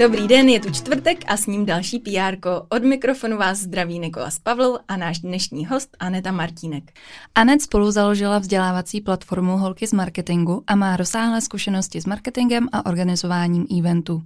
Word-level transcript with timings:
Dobrý 0.00 0.28
den, 0.28 0.48
je 0.48 0.60
tu 0.60 0.72
čtvrtek 0.72 1.24
a 1.26 1.36
s 1.36 1.46
ním 1.46 1.66
další 1.66 1.98
PR. 1.98 2.50
Od 2.68 2.82
mikrofonu 2.82 3.36
vás 3.36 3.58
zdraví 3.58 3.98
Nikolas 3.98 4.38
Pavl 4.38 4.78
a 4.88 4.96
náš 4.96 5.18
dnešní 5.18 5.66
host 5.66 5.96
Aneta 5.98 6.32
Martínek. 6.32 6.92
Anet 7.34 7.62
spolu 7.62 7.90
založila 7.90 8.38
vzdělávací 8.38 9.00
platformu 9.00 9.56
Holky 9.56 9.86
z 9.86 9.92
marketingu 9.92 10.64
a 10.66 10.74
má 10.74 10.96
rozsáhlé 10.96 11.40
zkušenosti 11.40 12.00
s 12.00 12.06
marketingem 12.06 12.68
a 12.72 12.86
organizováním 12.86 13.66
eventů. 13.78 14.22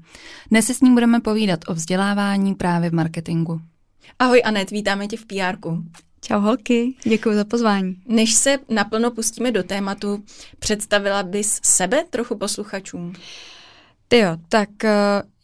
Dnes 0.51 0.67
si 0.67 0.75
s 0.75 0.81
ním 0.81 0.95
budeme 0.95 1.21
povídat 1.21 1.61
o 1.69 1.75
vzdělávání 1.75 2.55
právě 2.55 2.91
v 2.91 2.95
marketingu. 2.95 3.61
Ahoj 4.19 4.43
Anet, 4.45 4.71
vítáme 4.71 5.07
tě 5.07 5.17
v 5.17 5.27
PR. 5.27 5.57
Čau 6.21 6.41
holky, 6.41 6.95
děkuji 7.05 7.37
za 7.37 7.45
pozvání. 7.45 7.97
Než 8.07 8.35
se 8.35 8.59
naplno 8.69 9.11
pustíme 9.11 9.51
do 9.51 9.63
tématu, 9.63 10.25
představila 10.59 11.23
bys 11.23 11.61
sebe 11.63 12.05
trochu 12.11 12.39
posluchačům? 12.39 13.15
Jo, 14.19 14.37
tak 14.49 14.69
uh, 14.85 14.91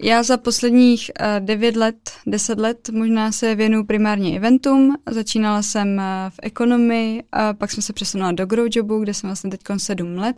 já 0.03 0.23
za 0.23 0.37
posledních 0.37 1.11
uh, 1.21 1.47
9 1.47 1.77
let, 1.77 2.11
10 2.27 2.59
let 2.59 2.89
možná 2.93 3.33
se 3.33 3.55
věnuju 3.55 3.85
primárně 3.85 4.37
eventům. 4.37 4.97
Začínala 5.11 5.63
jsem 5.63 5.97
uh, 5.97 6.03
v 6.29 6.35
ekonomii, 6.43 7.23
a 7.33 7.55
pak 7.55 7.71
jsem 7.71 7.83
se 7.83 7.93
přesunula 7.93 8.33
do 8.33 8.47
Growjobu, 8.47 9.01
kde 9.01 9.15
jsem 9.15 9.29
vlastně 9.29 9.51
teď 9.51 9.61
7 9.77 10.19
let 10.19 10.37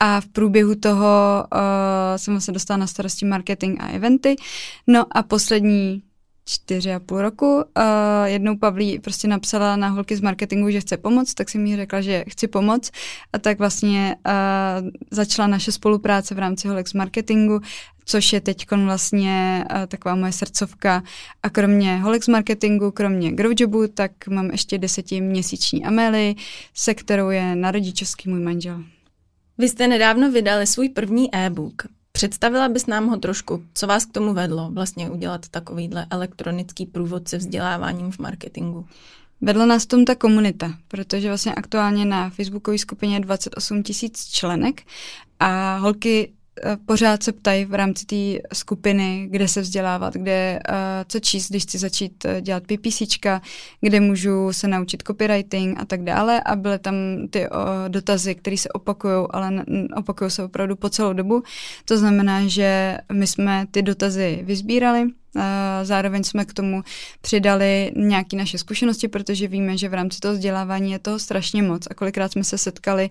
a 0.00 0.20
v 0.20 0.26
průběhu 0.26 0.74
toho 0.74 1.08
jsem 2.16 2.34
vlastně 2.34 2.54
dostala 2.54 2.76
na 2.76 2.86
starosti 2.86 3.26
marketing 3.26 3.80
a 3.80 3.88
eventy. 3.88 4.36
No 4.86 5.06
a 5.10 5.22
poslední 5.22 6.02
čtyři 6.48 6.94
a 6.94 7.00
půl 7.00 7.22
roku. 7.22 7.56
Uh, 7.56 7.62
jednou 8.24 8.56
Pavlí 8.56 8.98
prostě 8.98 9.28
napsala 9.28 9.76
na 9.76 9.88
holky 9.88 10.16
z 10.16 10.20
marketingu, 10.20 10.70
že 10.70 10.80
chce 10.80 10.96
pomoct, 10.96 11.34
tak 11.34 11.48
jsem 11.48 11.66
jí 11.66 11.76
řekla, 11.76 12.00
že 12.00 12.24
chci 12.28 12.48
pomoct 12.48 12.90
a 13.32 13.38
tak 13.38 13.58
vlastně 13.58 14.16
uh, 14.26 14.88
začala 15.10 15.48
naše 15.48 15.72
spolupráce 15.72 16.34
v 16.34 16.38
rámci 16.38 16.68
holek 16.68 16.88
z 16.88 16.94
marketingu, 16.94 17.60
což 18.04 18.32
je 18.32 18.40
teď 18.40 18.70
vlastně 18.70 19.64
taková 19.88 20.14
moje 20.14 20.32
srdcovka. 20.32 21.02
A 21.42 21.50
kromě 21.50 21.98
holek 21.98 22.24
z 22.24 22.28
marketingu, 22.28 22.90
kromě 22.90 23.32
Growjobu, 23.32 23.86
tak 23.88 24.10
mám 24.28 24.50
ještě 24.50 24.78
desetiměsíční 24.78 25.84
Amely, 25.84 26.34
se 26.74 26.94
kterou 26.94 27.30
je 27.30 27.56
na 27.56 27.70
rodičovský 27.70 28.28
můj 28.28 28.40
manžel. 28.40 28.84
Vy 29.58 29.68
jste 29.68 29.88
nedávno 29.88 30.32
vydali 30.32 30.66
svůj 30.66 30.88
první 30.88 31.34
e-book. 31.34 31.97
Představila 32.18 32.68
bys 32.68 32.86
nám 32.86 33.06
ho 33.06 33.16
trošku, 33.16 33.64
co 33.74 33.86
vás 33.86 34.04
k 34.04 34.12
tomu 34.12 34.34
vedlo 34.34 34.70
vlastně 34.70 35.10
udělat 35.10 35.48
takovýhle 35.48 36.06
elektronický 36.10 36.86
průvod 36.86 37.28
se 37.28 37.38
vzděláváním 37.38 38.10
v 38.10 38.18
marketingu? 38.18 38.86
Vedla 39.40 39.66
nás 39.66 39.86
tom 39.86 40.04
ta 40.04 40.14
komunita, 40.14 40.74
protože 40.88 41.28
vlastně 41.28 41.54
aktuálně 41.54 42.04
na 42.04 42.30
facebookové 42.30 42.78
skupině 42.78 43.16
je 43.16 43.20
28 43.20 43.82
tisíc 43.82 44.28
členek 44.28 44.82
a 45.40 45.76
holky 45.76 46.32
pořád 46.86 47.22
se 47.22 47.32
ptají 47.32 47.64
v 47.64 47.74
rámci 47.74 48.06
té 48.06 48.48
skupiny, 48.52 49.26
kde 49.30 49.48
se 49.48 49.60
vzdělávat, 49.60 50.14
kde 50.14 50.60
uh, 50.68 50.74
co 51.08 51.20
číst, 51.20 51.50
když 51.50 51.62
chci 51.62 51.78
začít 51.78 52.24
uh, 52.24 52.40
dělat 52.40 52.62
PPCčka, 52.62 53.42
kde 53.80 54.00
můžu 54.00 54.52
se 54.52 54.68
naučit 54.68 55.02
copywriting 55.06 55.80
a 55.80 55.84
tak 55.84 56.02
dále 56.02 56.40
a 56.40 56.56
byly 56.56 56.78
tam 56.78 56.94
ty 57.30 57.46
dotazy, 57.88 58.34
které 58.34 58.56
se 58.56 58.68
opakují, 58.68 59.26
ale 59.30 59.64
opakují 59.96 60.30
se 60.30 60.44
opravdu 60.44 60.76
po 60.76 60.90
celou 60.90 61.12
dobu. 61.12 61.42
To 61.84 61.98
znamená, 61.98 62.48
že 62.48 62.98
my 63.12 63.26
jsme 63.26 63.66
ty 63.70 63.82
dotazy 63.82 64.40
vyzbírali, 64.42 65.06
Zároveň 65.82 66.24
jsme 66.24 66.44
k 66.44 66.52
tomu 66.52 66.82
přidali 67.20 67.92
nějaké 67.96 68.36
naše 68.36 68.58
zkušenosti, 68.58 69.08
protože 69.08 69.48
víme, 69.48 69.78
že 69.78 69.88
v 69.88 69.94
rámci 69.94 70.20
toho 70.20 70.34
vzdělávání 70.34 70.92
je 70.92 70.98
toho 70.98 71.18
strašně 71.18 71.62
moc. 71.62 71.86
A 71.90 71.94
kolikrát 71.94 72.32
jsme 72.32 72.44
se 72.44 72.58
setkali 72.58 73.10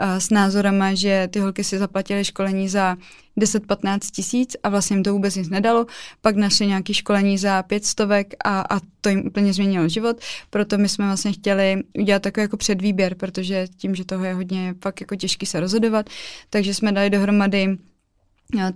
s 0.00 0.30
názorama, 0.30 0.94
že 0.94 1.28
ty 1.32 1.40
holky 1.40 1.64
si 1.64 1.78
zaplatily 1.78 2.24
školení 2.24 2.68
za 2.68 2.96
10-15 3.40 3.98
tisíc 4.12 4.56
a 4.62 4.68
vlastně 4.68 4.96
jim 4.96 5.04
to 5.04 5.12
vůbec 5.12 5.36
nic 5.36 5.48
nedalo. 5.48 5.86
Pak 6.20 6.36
našli 6.36 6.66
nějaké 6.66 6.94
školení 6.94 7.38
za 7.38 7.62
pět 7.62 7.84
stovek 7.84 8.34
a, 8.44 8.60
a 8.60 8.80
to 9.00 9.08
jim 9.08 9.26
úplně 9.26 9.52
změnilo 9.52 9.88
život. 9.88 10.16
Proto 10.50 10.78
my 10.78 10.88
jsme 10.88 11.06
vlastně 11.06 11.32
chtěli 11.32 11.82
udělat 11.98 12.22
takový 12.22 12.42
jako 12.42 12.56
předvýběr, 12.56 13.14
protože 13.14 13.66
tím, 13.76 13.94
že 13.94 14.04
toho 14.04 14.24
je 14.24 14.34
hodně 14.34 14.74
fakt 14.82 15.00
jako 15.00 15.16
těžký 15.16 15.46
se 15.46 15.60
rozhodovat, 15.60 16.10
takže 16.50 16.74
jsme 16.74 16.92
dali 16.92 17.10
dohromady 17.10 17.78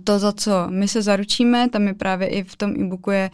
to, 0.03 0.19
za 0.19 0.31
co 0.31 0.67
my 0.69 0.87
se 0.87 1.01
zaručíme, 1.01 1.69
tam 1.69 1.87
je 1.87 1.93
právě 1.93 2.27
i 2.27 2.43
v 2.43 2.55
tom 2.55 2.71
e-booku 2.71 3.11
je 3.11 3.29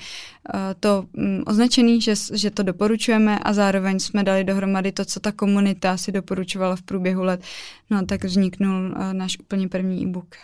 to 0.79 1.05
mm, 1.13 1.43
označený, 1.45 2.01
že, 2.01 2.13
že 2.33 2.51
to 2.51 2.63
doporučujeme 2.63 3.39
a 3.39 3.53
zároveň 3.53 3.99
jsme 3.99 4.23
dali 4.23 4.43
dohromady 4.43 4.91
to, 4.91 5.05
co 5.05 5.19
ta 5.19 5.31
komunita 5.31 5.97
si 5.97 6.11
doporučovala 6.11 6.75
v 6.75 6.81
průběhu 6.81 7.23
let. 7.23 7.41
No 7.89 8.05
tak 8.05 8.23
vzniknul 8.23 8.89
náš 9.11 9.39
úplně 9.39 9.67
první 9.67 10.03
e-book. 10.03 10.35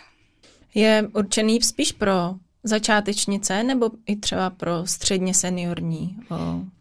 Je 0.74 1.08
určený 1.12 1.62
spíš 1.62 1.92
pro 1.92 2.34
začátečnice 2.64 3.62
nebo 3.62 3.90
i 4.06 4.16
třeba 4.16 4.50
pro 4.50 4.86
středně 4.86 5.34
seniorní 5.34 6.18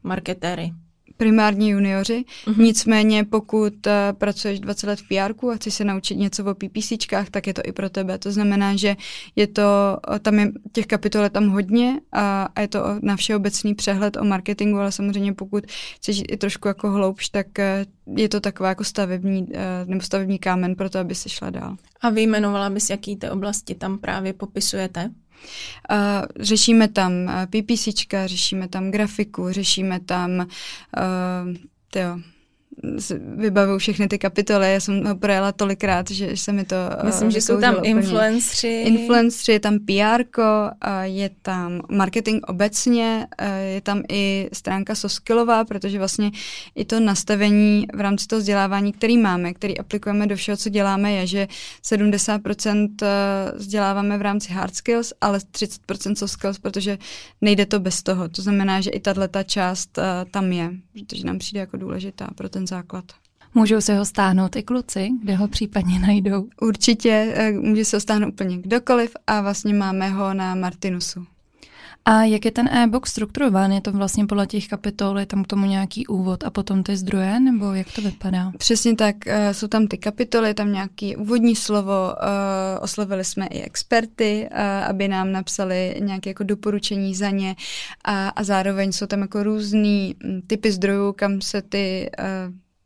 marketéry? 0.04 0.74
Primární 1.18 1.70
junioři. 1.70 2.26
Mm-hmm. 2.46 2.58
Nicméně 2.58 3.24
pokud 3.24 3.88
uh, 3.88 3.94
pracuješ 4.12 4.60
20 4.60 4.88
let 4.88 5.00
v 5.00 5.08
PR 5.08 5.48
a 5.52 5.56
chceš 5.56 5.74
se 5.74 5.84
naučit 5.84 6.16
něco 6.16 6.46
o 6.46 6.54
PPCčkách, 6.54 7.30
tak 7.30 7.48
je 7.48 7.54
to 7.54 7.62
i 7.66 7.72
pro 7.72 7.90
tebe. 7.90 8.18
To 8.18 8.32
znamená, 8.32 8.76
že 8.76 8.96
je 9.36 9.48
to, 9.48 9.98
uh, 10.10 10.20
tam 10.20 10.40
je 10.40 10.52
těch 10.72 10.86
kapitol 10.86 11.24
je 11.24 11.30
tam 11.30 11.50
hodně 11.50 12.00
a, 12.12 12.48
a 12.56 12.62
je 12.62 12.68
to 12.68 12.80
na 13.02 13.16
všeobecný 13.16 13.76
přehled 13.76 14.18
o 14.18 14.24
marketingu, 14.24 14.80
ale 14.80 14.92
samozřejmě 14.92 15.34
pokud 15.34 15.64
chceš 15.96 16.22
i 16.28 16.38
trošku 16.38 16.68
jako 16.68 16.92
hloubš, 16.92 17.30
tak 17.30 17.48
uh, 17.60 18.18
je 18.18 18.30
to 18.30 18.40
taková 18.40 18.70
jako 18.70 18.84
stavební, 18.84 19.42
uh, 19.42 19.50
nebo 19.86 20.02
stavební 20.02 20.40
kámen 20.40 20.76
pro 20.76 20.90
to, 20.90 21.00
aby 21.00 21.16
se 21.16 21.30
šla 21.30 21.50
dál. 21.50 21.76
A 22.02 22.10
vyjmenovala 22.10 22.70
bys, 22.70 22.90
jaký 22.90 23.16
ty 23.16 23.30
oblasti 23.30 23.76
tam 23.76 23.98
právě 23.98 24.34
popisujete? 24.34 25.12
Uh, 25.92 25.98
řešíme 26.40 26.88
tam 26.88 27.12
PPCčka, 27.50 28.28
řešíme 28.28 28.68
tam 28.68 28.92
grafiku, 28.92 29.52
řešíme 29.52 30.00
tam 30.00 30.40
uh, 30.40 30.46
tyjo, 31.92 32.20
vybavuju 33.36 33.78
všechny 33.78 34.08
ty 34.08 34.18
kapitoly, 34.18 34.74
já 34.74 34.80
jsem 34.80 35.06
ho 35.06 35.16
projela 35.16 35.52
tolikrát, 35.52 36.12
že 36.12 36.38
se 36.38 36.52
mi 36.52 36.66
to 36.66 36.76
eh, 36.76 37.06
Myslím, 37.06 37.32
že 37.32 37.42
jsou 37.42 37.60
tam 37.60 37.76
influenceri. 37.84 38.82
Influenceri, 38.82 39.56
je 39.56 39.60
tam 39.60 39.80
PR, 39.80 40.24
je 41.04 41.30
tam 41.42 41.82
marketing 41.90 42.44
obecně, 42.48 43.28
eh, 43.38 43.60
je 43.60 43.82
tam 43.82 44.04
i 44.10 44.50
stránka 44.54 44.96
soskillová, 44.96 45.66
protože 45.66 45.98
vlastně 45.98 46.32
i 46.76 46.86
to 46.86 47.00
nastavení 47.00 47.88
v 47.94 48.00
rámci 48.00 48.28
toho 48.28 48.40
vzdělávání, 48.40 48.94
který 48.94 49.18
máme, 49.18 49.54
který 49.54 49.78
aplikujeme 49.78 50.28
do 50.28 50.36
všeho, 50.36 50.58
co 50.58 50.70
děláme, 50.70 51.12
je, 51.12 51.28
že 51.28 51.48
70% 51.84 53.04
eh, 53.04 53.08
vzděláváme 53.56 54.18
v 54.18 54.22
rámci 54.22 54.54
hard 54.54 54.76
skills, 54.76 55.14
ale 55.22 55.38
30% 55.38 56.16
soft 56.16 56.34
skills, 56.34 56.60
protože 56.60 56.98
nejde 57.42 57.66
to 57.66 57.80
bez 57.80 58.04
toho. 58.04 58.30
To 58.30 58.42
znamená, 58.42 58.82
že 58.82 58.90
i 58.90 59.00
tato 59.00 59.44
část 59.44 60.00
tam 60.32 60.52
je, 60.52 60.72
protože 60.94 61.26
nám 61.26 61.40
přijde 61.40 61.60
jako 61.60 61.78
důležitá 61.78 62.28
pro 62.36 62.50
ten 62.50 62.63
základ. 62.68 63.06
Můžou 63.54 63.82
se 63.82 63.98
ho 63.98 64.06
stáhnout 64.06 64.56
i 64.56 64.64
kluci, 64.64 65.10
kde 65.22 65.36
ho 65.36 65.48
případně 65.48 66.00
najdou? 66.00 66.48
Určitě, 66.62 67.34
eh, 67.36 67.52
může 67.52 67.86
se 67.86 67.98
ho 67.98 68.02
stáhnout 68.02 68.30
úplně 68.30 68.58
kdokoliv 68.58 69.12
a 69.28 69.42
vlastně 69.42 69.74
máme 69.74 70.10
ho 70.10 70.34
na 70.34 70.56
Martinusu. 70.56 71.26
A 72.06 72.24
jak 72.24 72.46
je 72.46 72.52
ten 72.52 72.68
e-book 72.68 73.08
strukturován? 73.08 73.72
Je 73.72 73.82
to 73.82 73.92
vlastně 73.92 74.26
podle 74.26 74.48
těch 74.48 74.68
kapitol, 74.68 75.20
je 75.20 75.26
tam 75.26 75.44
k 75.44 75.48
tomu 75.48 75.66
nějaký 75.66 76.08
úvod 76.08 76.44
a 76.44 76.50
potom 76.50 76.84
ty 76.84 76.98
zdroje, 76.98 77.40
nebo 77.40 77.74
jak 77.74 77.88
to 77.96 78.02
vypadá? 78.02 78.52
Přesně 78.58 78.96
tak, 78.96 79.16
uh, 79.28 79.34
jsou 79.52 79.68
tam 79.68 79.88
ty 79.88 79.98
kapitoly, 79.98 80.54
tam 80.54 80.74
nějaký 80.74 81.16
úvodní 81.16 81.56
slovo, 81.56 81.92
uh, 82.12 82.84
oslovili 82.84 83.24
jsme 83.24 83.48
i 83.48 83.62
experty, 83.62 84.50
uh, 84.52 84.60
aby 84.90 85.08
nám 85.08 85.32
napsali 85.32 85.96
nějaké 86.00 86.30
jako 86.30 86.44
doporučení 86.44 87.16
za 87.16 87.30
ně 87.30 87.56
a, 88.06 88.30
a 88.30 88.44
zároveň 88.44 88.92
jsou 88.92 89.06
tam 89.06 89.22
jako 89.22 89.44
různý 89.44 90.16
typy 90.48 90.72
zdrojů, 90.72 91.14
kam 91.14 91.42
se 91.42 91.62
ty 91.62 92.10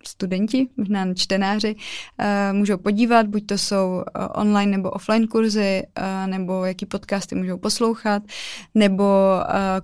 studenti, 0.07 0.67
možná 0.77 1.13
čtenáři, 1.13 1.75
uh, 1.75 2.57
můžou 2.57 2.77
podívat, 2.77 3.27
buď 3.27 3.45
to 3.45 3.57
jsou 3.57 3.87
uh, 3.87 4.27
online 4.33 4.71
nebo 4.71 4.89
offline 4.89 5.27
kurzy, 5.27 5.83
uh, 5.97 6.29
nebo 6.29 6.65
jaký 6.65 6.85
podcasty 6.85 7.35
můžou 7.35 7.57
poslouchat, 7.57 8.23
nebo 8.75 9.05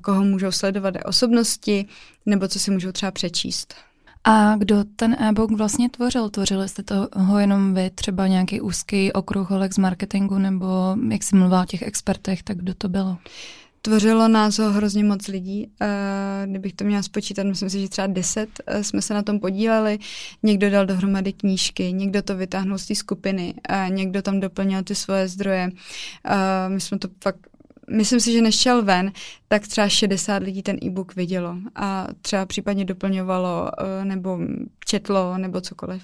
koho 0.01 0.23
můžou 0.23 0.51
sledovat 0.51 0.93
osobnosti, 1.05 1.85
nebo 2.25 2.47
co 2.47 2.59
si 2.59 2.71
můžou 2.71 2.91
třeba 2.91 3.11
přečíst. 3.11 3.73
A 4.23 4.55
kdo 4.57 4.83
ten 4.95 5.17
e-book 5.19 5.51
vlastně 5.51 5.89
tvořil? 5.89 6.29
Tvořili 6.29 6.69
jste 6.69 6.83
toho 6.83 7.39
jenom 7.39 7.73
vy, 7.73 7.89
třeba 7.89 8.27
nějaký 8.27 8.61
úzký 8.61 9.13
okruh 9.13 9.47
z 9.71 9.77
marketingu, 9.77 10.37
nebo 10.37 10.95
jak 11.09 11.23
jsi 11.23 11.35
mluvila 11.35 11.61
o 11.61 11.65
těch 11.65 11.81
expertech, 11.81 12.43
tak 12.43 12.57
kdo 12.57 12.73
to 12.73 12.89
bylo? 12.89 13.17
Tvořilo 13.85 14.27
nás 14.27 14.59
ho 14.59 14.71
hrozně 14.71 15.03
moc 15.03 15.27
lidí. 15.27 15.71
Kdybych 16.45 16.73
to 16.73 16.83
měla 16.83 17.03
spočítat, 17.03 17.43
myslím 17.43 17.69
si, 17.69 17.81
že 17.81 17.89
třeba 17.89 18.07
deset 18.07 18.49
eh, 18.67 18.83
jsme 18.83 19.01
se 19.01 19.13
na 19.13 19.23
tom 19.23 19.39
podíleli. 19.39 19.99
Někdo 20.43 20.69
dal 20.69 20.85
dohromady 20.85 21.33
knížky, 21.33 21.93
někdo 21.93 22.21
to 22.21 22.37
vytáhnul 22.37 22.77
z 22.77 22.87
té 22.87 22.95
skupiny, 22.95 23.53
někdo 23.89 24.21
tam 24.21 24.39
doplnil 24.39 24.83
ty 24.83 24.95
svoje 24.95 25.27
zdroje. 25.27 25.69
My 26.67 26.81
jsme 26.81 26.99
to 26.99 27.07
fakt 27.23 27.47
myslím 27.89 28.19
si, 28.19 28.33
že 28.33 28.41
než 28.41 28.59
šel 28.59 28.83
ven, 28.83 29.11
tak 29.47 29.67
třeba 29.67 29.89
60 29.89 30.43
lidí 30.43 30.63
ten 30.63 30.77
e-book 30.83 31.15
vidělo 31.15 31.57
a 31.75 32.07
třeba 32.21 32.45
případně 32.45 32.85
doplňovalo 32.85 33.71
eh, 33.79 34.05
nebo 34.05 34.39
četlo 34.85 35.37
nebo 35.37 35.61
cokoliv. 35.61 36.03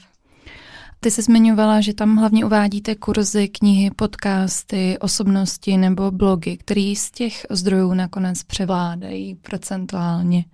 Ty 1.01 1.11
jsi 1.11 1.21
zmiňovala, 1.21 1.81
že 1.81 1.93
tam 1.93 2.15
hlavně 2.15 2.45
uvádíte 2.45 2.95
kurzy, 2.95 3.47
knihy, 3.47 3.91
podcasty, 3.91 4.97
osobnosti 4.99 5.77
nebo 5.77 6.11
blogy, 6.11 6.57
který 6.57 6.95
z 6.95 7.11
těch 7.11 7.45
zdrojů 7.49 7.93
nakonec 7.93 8.43
převládají 8.43 9.35
procentuálně. 9.35 10.45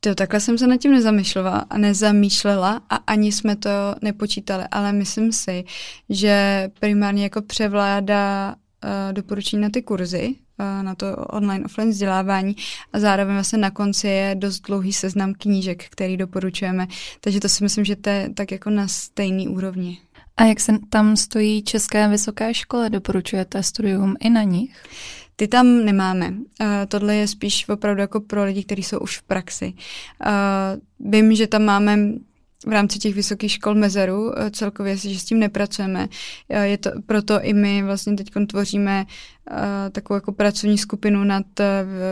To 0.00 0.14
takhle 0.14 0.40
jsem 0.40 0.58
se 0.58 0.66
nad 0.66 0.76
tím 0.76 0.92
nezamýšlela 0.92 1.58
a 1.70 1.78
nezamýšlela 1.78 2.80
a 2.90 2.96
ani 2.96 3.32
jsme 3.32 3.56
to 3.56 3.70
nepočítali, 4.02 4.64
ale 4.70 4.92
myslím 4.92 5.32
si, 5.32 5.64
že 6.08 6.68
primárně 6.80 7.22
jako 7.22 7.42
převládá 7.42 8.54
uh, 8.84 9.12
doporučení 9.12 9.62
na 9.62 9.70
ty 9.70 9.82
kurzy, 9.82 10.34
na 10.82 10.94
to 10.94 11.16
online 11.16 11.64
offline 11.64 11.90
vzdělávání 11.90 12.56
a 12.92 12.98
zároveň 12.98 13.34
vlastně 13.34 13.58
na 13.58 13.70
konci 13.70 14.08
je 14.08 14.34
dost 14.38 14.60
dlouhý 14.60 14.92
seznam 14.92 15.34
knížek, 15.34 15.84
který 15.90 16.16
doporučujeme, 16.16 16.86
takže 17.20 17.40
to 17.40 17.48
si 17.48 17.64
myslím, 17.64 17.84
že 17.84 17.96
to 17.96 18.10
je 18.10 18.30
tak 18.34 18.52
jako 18.52 18.70
na 18.70 18.88
stejný 18.88 19.48
úrovni. 19.48 19.98
A 20.36 20.44
jak 20.44 20.60
se 20.60 20.72
tam 20.88 21.16
stojí 21.16 21.62
České 21.62 22.08
vysoké 22.08 22.54
škole? 22.54 22.90
Doporučujete 22.90 23.62
studium 23.62 24.14
i 24.20 24.30
na 24.30 24.42
nich? 24.42 24.82
Ty 25.36 25.48
tam 25.48 25.84
nemáme. 25.84 26.28
Uh, 26.28 26.66
tohle 26.88 27.16
je 27.16 27.28
spíš 27.28 27.68
opravdu 27.68 28.00
jako 28.00 28.20
pro 28.20 28.44
lidi, 28.44 28.64
kteří 28.64 28.82
jsou 28.82 28.98
už 28.98 29.18
v 29.18 29.22
praxi. 29.22 29.72
Uh, 30.26 31.10
vím, 31.12 31.34
že 31.34 31.46
tam 31.46 31.64
máme 31.64 31.98
v 32.66 32.72
rámci 32.72 32.98
těch 32.98 33.14
vysokých 33.14 33.52
škol 33.52 33.74
mezeru, 33.74 34.32
celkově, 34.50 34.96
že 34.96 35.18
s 35.18 35.24
tím 35.24 35.38
nepracujeme. 35.38 36.08
Je 36.62 36.78
to, 36.78 36.90
proto 37.06 37.40
i 37.40 37.52
my 37.52 37.82
vlastně 37.82 38.16
teď 38.16 38.30
tvoříme 38.48 39.04
takovou 39.92 40.16
jako 40.16 40.32
pracovní 40.32 40.78
skupinu 40.78 41.24
nad 41.24 41.46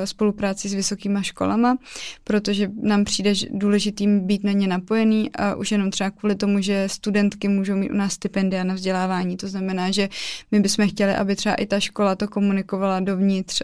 spolupráci 0.05 0.69
s 0.69 0.75
vysokýma 0.75 1.23
školama, 1.23 1.77
protože 2.25 2.71
nám 2.83 3.05
přijde 3.05 3.33
důležitým 3.51 4.21
být 4.21 4.45
na 4.45 4.53
ně 4.53 4.69
napojený 4.69 5.31
a 5.33 5.55
už 5.55 5.73
jenom 5.73 5.91
třeba 5.91 6.11
kvůli 6.11 6.35
tomu, 6.35 6.61
že 6.61 6.85
studentky 6.89 7.49
můžou 7.49 7.77
mít 7.77 7.91
u 7.91 7.95
nás 7.95 8.13
stipendia 8.13 8.65
na 8.65 8.75
vzdělávání. 8.75 9.37
To 9.37 9.49
znamená, 9.49 9.91
že 9.91 10.09
my 10.51 10.61
bychom 10.61 10.89
chtěli, 10.89 11.15
aby 11.15 11.37
třeba 11.37 11.55
i 11.55 11.67
ta 11.67 11.81
škola 11.81 12.17
to 12.17 12.29
komunikovala 12.29 13.01
dovnitř 13.01 13.63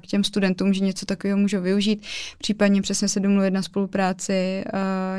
k 0.00 0.06
těm 0.06 0.24
studentům, 0.24 0.72
že 0.72 0.84
něco 0.84 1.06
takového 1.06 1.38
můžou 1.38 1.60
využít, 1.60 2.02
případně 2.38 2.82
přesně 2.82 3.08
se 3.08 3.20
domluvit 3.20 3.50
na 3.50 3.62
spolupráci, 3.62 4.64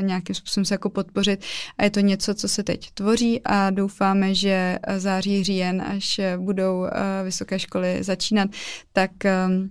nějakým 0.00 0.34
způsobem 0.34 0.64
se 0.64 0.74
jako 0.74 0.90
podpořit. 0.90 1.44
A 1.78 1.84
je 1.84 1.90
to 1.90 2.00
něco, 2.00 2.34
co 2.34 2.48
se 2.48 2.62
teď 2.62 2.90
tvoří 2.90 3.40
a 3.44 3.70
doufáme, 3.70 4.34
že 4.34 4.78
září, 4.96 5.44
říjen, 5.44 5.82
až 5.82 6.20
budou 6.36 6.86
vysoké 7.24 7.58
školy 7.58 7.83
školy 7.84 8.02
začínat, 8.04 8.50
tak 8.92 9.10
um, 9.48 9.70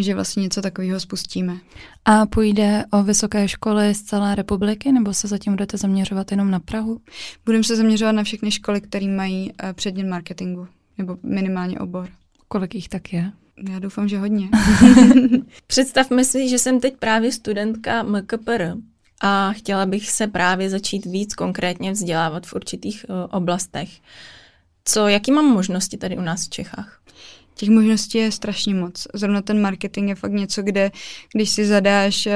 že 0.00 0.14
vlastně 0.14 0.42
něco 0.42 0.62
takového 0.62 1.00
spustíme. 1.00 1.56
A 2.04 2.26
půjde 2.26 2.84
o 2.90 3.02
vysoké 3.02 3.48
školy 3.48 3.94
z 3.94 4.02
celé 4.02 4.34
republiky, 4.34 4.92
nebo 4.92 5.14
se 5.14 5.28
zatím 5.28 5.52
budete 5.52 5.76
zaměřovat 5.76 6.30
jenom 6.30 6.50
na 6.50 6.60
Prahu? 6.60 7.00
Budeme 7.44 7.64
se 7.64 7.76
zaměřovat 7.76 8.12
na 8.12 8.22
všechny 8.22 8.50
školy, 8.50 8.80
které 8.80 9.06
mají 9.06 9.52
uh, 9.52 9.72
předmět 9.72 10.06
marketingu, 10.06 10.68
nebo 10.98 11.16
minimálně 11.22 11.78
obor. 11.78 12.08
Kolik 12.48 12.74
jich 12.74 12.88
tak 12.88 13.12
je? 13.12 13.32
Já 13.70 13.78
doufám, 13.78 14.08
že 14.08 14.18
hodně. 14.18 14.48
Představme 15.66 16.24
si, 16.24 16.48
že 16.48 16.58
jsem 16.58 16.80
teď 16.80 16.96
právě 16.98 17.32
studentka 17.32 18.02
MKPR 18.02 18.72
a 19.20 19.52
chtěla 19.52 19.86
bych 19.86 20.10
se 20.10 20.26
právě 20.26 20.70
začít 20.70 21.06
víc 21.06 21.34
konkrétně 21.34 21.92
vzdělávat 21.92 22.46
v 22.46 22.54
určitých 22.54 23.06
uh, 23.08 23.16
oblastech. 23.30 23.88
Co, 24.84 25.08
jaký 25.08 25.32
mám 25.32 25.44
možnosti 25.44 25.96
tady 25.96 26.16
u 26.16 26.20
nás 26.20 26.46
v 26.46 26.48
Čechách? 26.48 26.97
Těch 27.58 27.68
možností 27.68 28.18
je 28.18 28.32
strašně 28.32 28.74
moc. 28.74 29.06
Zrovna 29.14 29.42
ten 29.42 29.60
marketing 29.60 30.08
je 30.08 30.14
fakt 30.14 30.32
něco, 30.32 30.62
kde 30.62 30.90
když 31.34 31.50
si 31.50 31.66
zadáš, 31.66 32.28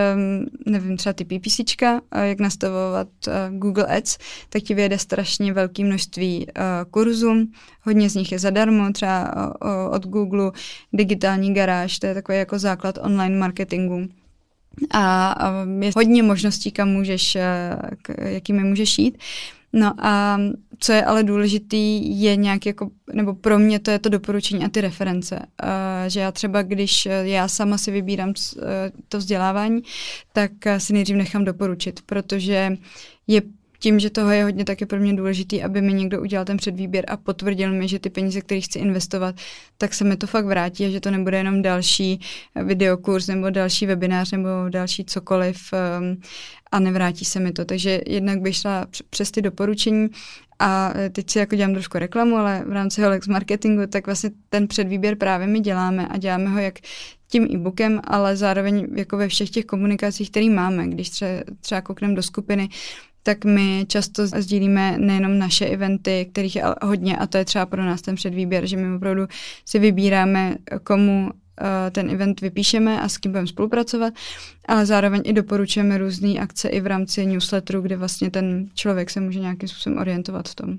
nevím, 0.67 0.97
třeba 0.97 1.13
ty 1.13 1.25
PPCčka, 1.25 2.01
jak 2.23 2.41
nastavovat 2.41 3.09
Google 3.51 3.87
Ads, 3.87 4.19
tak 4.49 4.63
ti 4.63 4.75
vyjede 4.75 4.99
strašně 4.99 5.53
velké 5.53 5.85
množství 5.85 6.47
kurzů. 6.91 7.47
Hodně 7.83 8.11
z 8.11 8.15
nich 8.15 8.33
je 8.33 8.39
zadarmo, 8.39 8.93
třeba 8.93 9.35
od 9.91 10.07
Google 10.07 10.53
digitální 10.93 11.55
garáž, 11.55 11.99
to 11.99 12.07
je 12.07 12.15
takový 12.15 12.39
jako 12.39 12.59
základ 12.59 12.99
online 13.03 13.39
marketingu. 13.39 14.09
A 14.95 15.35
je 15.81 15.91
hodně 15.97 16.23
možností, 16.23 16.71
kam 16.71 16.89
můžeš, 16.89 17.37
jakými 18.19 18.65
můžeš 18.65 18.99
jít. 18.99 19.19
No 19.73 19.95
a 19.99 20.39
co 20.79 20.93
je 20.93 21.05
ale 21.05 21.23
důležitý, 21.25 22.21
je 22.21 22.37
nějak 22.37 22.67
jako, 22.67 22.91
nebo 23.13 23.35
pro 23.35 23.59
mě 23.59 23.79
to 23.79 23.91
je 23.91 23.99
to 23.99 24.09
doporučení 24.09 24.65
a 24.65 24.69
ty 24.69 24.81
reference. 24.81 25.37
Uh, 25.37 25.69
že 26.09 26.21
já 26.21 26.33
třeba, 26.33 26.63
když 26.63 27.09
já 27.23 27.49
sama 27.49 27.79
si 27.79 27.91
vybírám 27.91 28.29
uh, 28.29 28.63
to 29.09 29.19
vzdělávání, 29.19 29.83
tak 30.33 30.53
si 30.79 30.93
nejdřív 30.93 31.17
nechám 31.17 31.45
doporučit, 31.45 32.01
protože 32.07 32.77
je 33.27 33.43
tím, 33.83 34.01
že 34.01 34.11
toho 34.11 34.31
je 34.31 34.45
hodně, 34.45 34.65
tak 34.65 34.81
je 34.81 34.87
pro 34.87 34.99
mě 34.99 35.15
důležitý, 35.15 35.63
aby 35.63 35.83
mi 35.83 35.93
někdo 35.93 36.21
udělal 36.21 36.45
ten 36.45 36.57
předvýběr 36.57 37.05
a 37.09 37.17
potvrdil 37.17 37.73
mi, 37.73 37.89
že 37.89 37.99
ty 37.99 38.11
peníze, 38.11 38.41
které 38.41 38.61
chci 38.61 38.79
investovat, 38.79 39.35
tak 39.79 39.95
se 39.95 40.05
mi 40.05 40.17
to 40.17 40.27
fakt 40.27 40.47
vrátí 40.47 40.87
a 40.87 40.91
že 40.91 41.01
to 41.01 41.11
nebude 41.11 41.37
jenom 41.37 41.63
další 41.63 42.21
videokurs 42.65 43.27
nebo 43.27 43.51
další 43.51 43.87
webinář 43.87 44.33
nebo 44.33 44.49
další 44.69 45.05
cokoliv 45.05 45.59
um, 45.73 46.21
a 46.73 46.81
nevrátí 46.81 47.25
se 47.25 47.41
mi 47.41 47.53
to. 47.53 47.65
Takže 47.65 48.01
jednak 48.07 48.41
bych 48.41 48.57
šla 48.57 48.87
přes 49.11 49.31
ty 49.31 49.43
doporučení 49.43 50.09
a 50.59 50.93
teď 51.13 51.31
si 51.31 51.39
jako 51.39 51.57
dělám 51.57 51.73
trošku 51.73 51.99
reklamu, 51.99 52.37
ale 52.37 52.65
v 52.67 52.73
rámci 52.73 53.03
Holex 53.03 53.29
marketingu, 53.29 53.87
tak 53.87 54.07
vlastně 54.07 54.31
ten 54.49 54.69
předvýběr 54.69 55.17
právě 55.17 55.47
my 55.47 55.61
děláme 55.61 56.09
a 56.09 56.17
děláme 56.19 56.51
ho 56.51 56.59
jak 56.59 56.79
tím 57.29 57.49
e-bookem, 57.51 58.01
ale 58.05 58.37
zároveň 58.37 58.87
jako 58.95 59.17
ve 59.17 59.29
všech 59.29 59.51
těch 59.51 59.65
komunikacích, 59.65 60.31
které 60.31 60.51
máme. 60.51 60.89
Když 60.89 61.11
třeba, 61.11 61.31
třeba 61.61 61.81
koukneme 61.81 62.15
do 62.15 62.23
skupiny, 62.23 62.69
tak 63.23 63.45
my 63.45 63.85
často 63.89 64.27
sdílíme 64.27 64.99
nejenom 64.99 65.39
naše 65.39 65.67
eventy, 65.67 66.29
kterých 66.33 66.57
je 66.57 66.65
hodně, 66.83 67.17
a 67.17 67.27
to 67.27 67.39
je 67.39 67.45
třeba 67.45 67.67
pro 67.67 67.85
nás 67.85 68.03
ten 68.03 68.15
předvýběr, 68.15 68.67
že 68.67 68.77
my 68.77 68.97
opravdu 68.97 69.27
si 69.65 69.79
vybíráme, 69.79 70.57
komu 70.85 71.31
eh, 71.31 71.91
ten 71.91 72.11
event 72.11 72.41
vypíšeme 72.41 73.01
a 73.01 73.09
s 73.09 73.19
kým 73.19 73.33
budeme 73.33 73.47
spolupracovat, 73.47 74.15
ale 74.69 74.87
zároveň 74.87 75.23
i 75.25 75.33
doporučujeme 75.33 75.99
různé 75.99 76.39
akce 76.41 76.69
i 76.69 76.81
v 76.81 76.87
rámci 76.87 77.27
newsletteru, 77.27 77.81
kde 77.81 77.97
vlastně 77.97 78.31
ten 78.31 78.69
člověk 78.75 79.11
se 79.11 79.21
může 79.21 79.41
nějakým 79.41 79.69
způsobem 79.69 79.99
orientovat 79.99 80.49
v 80.49 80.55
tom. 80.55 80.79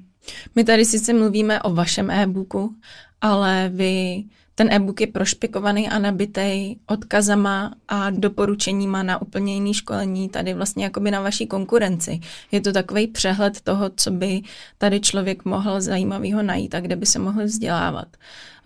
My 0.56 0.64
tady 0.64 0.86
sice 0.86 1.14
mluvíme 1.14 1.62
o 1.62 1.74
vašem 1.74 2.12
e-booku, 2.12 2.76
ale 3.22 3.72
vy 3.74 4.24
ten 4.56 4.74
e-book 4.74 5.02
je 5.02 5.08
prošpikovaný 5.08 5.90
a 5.90 6.00
nabitý 6.00 6.76
odkazama 6.88 7.74
a 7.88 8.10
doporučeníma 8.10 9.04
na 9.04 9.22
úplně 9.22 9.54
jiný 9.54 9.74
školení, 9.74 10.30
tady 10.30 10.54
vlastně 10.54 10.84
jakoby 10.84 11.12
na 11.12 11.22
vaší 11.22 11.48
konkurenci. 11.48 12.20
Je 12.52 12.62
to 12.62 12.72
takový 12.72 13.08
přehled 13.08 13.62
toho, 13.62 13.92
co 13.96 14.12
by 14.12 14.42
tady 14.78 15.00
člověk 15.00 15.46
mohl 15.46 15.82
zajímavého 15.82 16.44
najít 16.44 16.76
a 16.76 16.80
kde 16.80 16.96
by 16.96 17.06
se 17.06 17.20
mohl 17.20 17.44
vzdělávat. 17.44 18.08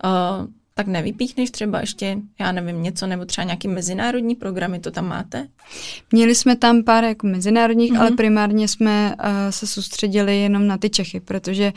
Uh, 0.04 0.46
tak 0.74 0.86
nevypíchneš 0.86 1.50
třeba 1.50 1.80
ještě, 1.80 2.16
já 2.40 2.52
nevím, 2.52 2.82
něco, 2.82 3.06
nebo 3.06 3.24
třeba 3.24 3.44
nějaký 3.44 3.68
mezinárodní 3.68 4.34
programy, 4.34 4.80
to 4.80 4.90
tam 4.90 5.08
máte? 5.08 5.48
Měli 6.12 6.34
jsme 6.34 6.56
tam 6.56 6.82
pár 6.82 7.04
jako 7.04 7.26
mezinárodních, 7.26 7.92
mm-hmm. 7.92 8.00
ale 8.00 8.10
primárně 8.10 8.68
jsme 8.68 9.14
uh, 9.18 9.30
se 9.50 9.66
soustředili 9.66 10.40
jenom 10.40 10.66
na 10.66 10.78
ty 10.78 10.90
Čechy, 10.90 11.20
protože 11.20 11.72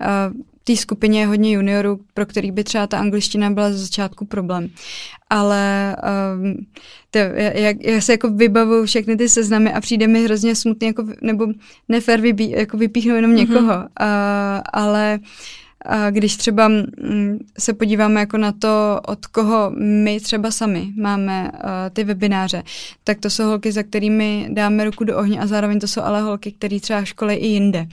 uh, 0.00 0.40
té 0.66 0.76
skupině 0.76 1.20
je 1.20 1.26
hodně 1.26 1.52
juniorů, 1.52 2.00
pro 2.14 2.26
který 2.26 2.52
by 2.52 2.64
třeba 2.64 2.86
ta 2.86 2.98
angličtina 2.98 3.50
byla 3.50 3.70
ze 3.70 3.78
začátku 3.78 4.24
problém. 4.24 4.68
Ale 5.30 5.96
um, 6.34 6.66
to, 7.10 7.18
jak, 7.18 7.76
já 7.84 8.00
se 8.00 8.12
jako 8.12 8.30
vybavuju 8.30 8.84
všechny 8.84 9.16
ty 9.16 9.28
seznamy 9.28 9.72
a 9.72 9.80
přijde 9.80 10.06
mi 10.06 10.24
hrozně 10.24 10.54
smutný, 10.54 10.86
jako, 10.86 11.04
nebo 11.20 11.46
nefér 11.88 12.20
vybí, 12.20 12.50
jako 12.50 12.76
vypíchnout 12.76 13.16
jenom 13.16 13.30
mhm. 13.30 13.38
někoho. 13.40 13.72
Mm-hmm. 13.72 13.86
Uh, 14.00 14.60
ale 14.72 15.18
uh, 15.20 15.26
a 15.84 16.10
když 16.10 16.36
třeba 16.36 16.68
mm, 16.68 17.38
se 17.58 17.72
podíváme 17.72 18.20
jako 18.20 18.38
na 18.38 18.52
to, 18.52 19.00
od 19.06 19.26
koho 19.26 19.72
my 19.78 20.20
třeba 20.20 20.50
sami 20.50 20.92
máme 20.96 21.50
uh, 21.54 21.60
ty 21.92 22.04
webináře, 22.04 22.62
tak 23.04 23.20
to 23.20 23.30
jsou 23.30 23.44
holky, 23.44 23.72
za 23.72 23.82
kterými 23.82 24.48
dáme 24.52 24.84
ruku 24.84 25.04
do 25.04 25.18
ohně 25.18 25.40
a 25.40 25.46
zároveň 25.46 25.80
to 25.80 25.88
jsou 25.88 26.02
ale 26.02 26.22
holky, 26.22 26.52
které 26.52 26.80
třeba 26.80 27.04
školí 27.04 27.34
i 27.34 27.46
jinde. 27.46 27.80
Uh, 27.80 27.86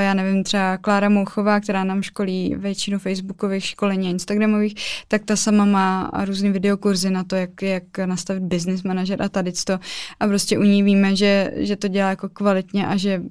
já 0.00 0.14
nevím, 0.14 0.44
třeba 0.44 0.76
Klára 0.76 1.08
Mouchová, 1.08 1.60
která 1.60 1.84
nám 1.84 2.02
školí 2.02 2.54
většinu 2.58 2.98
facebookových 2.98 3.64
školení 3.64 4.08
a 4.08 4.10
instagramových, 4.10 4.74
tak 5.08 5.24
ta 5.24 5.36
sama 5.36 5.64
má 5.64 6.10
různé 6.24 6.50
videokurzy 6.50 7.10
na 7.10 7.24
to, 7.24 7.36
jak, 7.36 7.62
jak 7.62 7.98
nastavit 8.06 8.42
business 8.42 8.82
manager 8.82 9.22
a 9.22 9.28
tady 9.28 9.52
to. 9.64 9.78
A 10.20 10.26
prostě 10.26 10.58
u 10.58 10.62
ní 10.62 10.82
víme, 10.82 11.16
že, 11.16 11.52
že 11.56 11.76
to 11.76 11.88
dělá 11.88 12.10
jako 12.10 12.28
kvalitně 12.28 12.86
a 12.86 12.96
že 12.96 13.22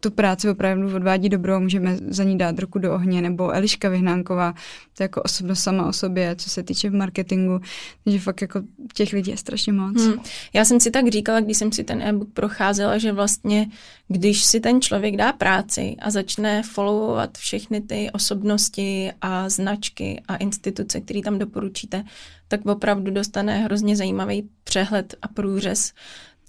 tu 0.00 0.10
práci 0.10 0.50
opravdu 0.50 0.94
odvádí 0.96 1.28
dobro, 1.28 1.60
můžeme 1.60 1.96
za 2.08 2.24
ní 2.24 2.38
dát 2.38 2.58
ruku 2.58 2.78
do 2.78 2.94
ohně, 2.94 3.22
nebo 3.22 3.54
Eliška 3.54 3.88
Vyhnánková, 3.88 4.52
to 4.96 5.02
je 5.02 5.04
jako 5.04 5.22
osobnost 5.22 5.62
sama 5.62 5.86
o 5.86 5.92
sobě, 5.92 6.36
co 6.36 6.50
se 6.50 6.62
týče 6.62 6.90
v 6.90 6.94
marketingu, 6.94 7.60
takže 8.04 8.18
fakt 8.18 8.42
jako 8.42 8.62
těch 8.94 9.12
lidí 9.12 9.30
je 9.30 9.36
strašně 9.36 9.72
moc. 9.72 10.02
Hmm. 10.02 10.14
Já 10.52 10.64
jsem 10.64 10.80
si 10.80 10.90
tak 10.90 11.08
říkala, 11.08 11.40
když 11.40 11.56
jsem 11.56 11.72
si 11.72 11.84
ten 11.84 12.02
e-book 12.02 12.28
procházela, 12.32 12.98
že 12.98 13.12
vlastně, 13.12 13.66
když 14.08 14.44
si 14.44 14.60
ten 14.60 14.80
člověk 14.80 15.16
dá 15.16 15.32
práci 15.32 15.96
a 16.02 16.10
začne 16.10 16.62
followovat 16.62 17.38
všechny 17.38 17.80
ty 17.80 18.10
osobnosti 18.12 19.12
a 19.20 19.48
značky 19.48 20.22
a 20.28 20.36
instituce, 20.36 21.00
které 21.00 21.20
tam 21.22 21.38
doporučíte, 21.38 22.04
tak 22.48 22.66
opravdu 22.66 23.10
dostane 23.10 23.58
hrozně 23.58 23.96
zajímavý 23.96 24.48
přehled 24.64 25.14
a 25.22 25.28
průřez 25.28 25.92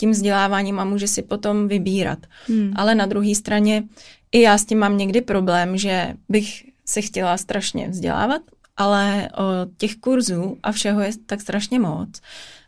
tím 0.02 0.12
vzděláváním 0.12 0.80
a 0.80 0.86
může 0.86 1.08
si 1.08 1.22
potom 1.22 1.68
vybírat. 1.68 2.20
Hmm. 2.48 2.74
Ale 2.76 2.96
na 2.96 3.06
druhé 3.06 3.36
straně 3.36 3.84
i 4.32 4.42
já 4.42 4.58
s 4.58 4.66
tím 4.66 4.80
mám 4.80 4.98
někdy 4.98 5.22
problém, 5.22 5.78
že 5.78 6.14
bych 6.30 6.64
se 6.86 7.02
chtěla 7.02 7.38
strašně 7.38 7.88
vzdělávat, 7.88 8.42
ale 8.78 9.30
o 9.38 9.44
těch 9.78 9.96
kurzů 9.96 10.58
a 10.64 10.72
všeho 10.72 11.02
je 11.02 11.12
tak 11.26 11.42
strašně 11.42 11.80
moc. 11.80 12.10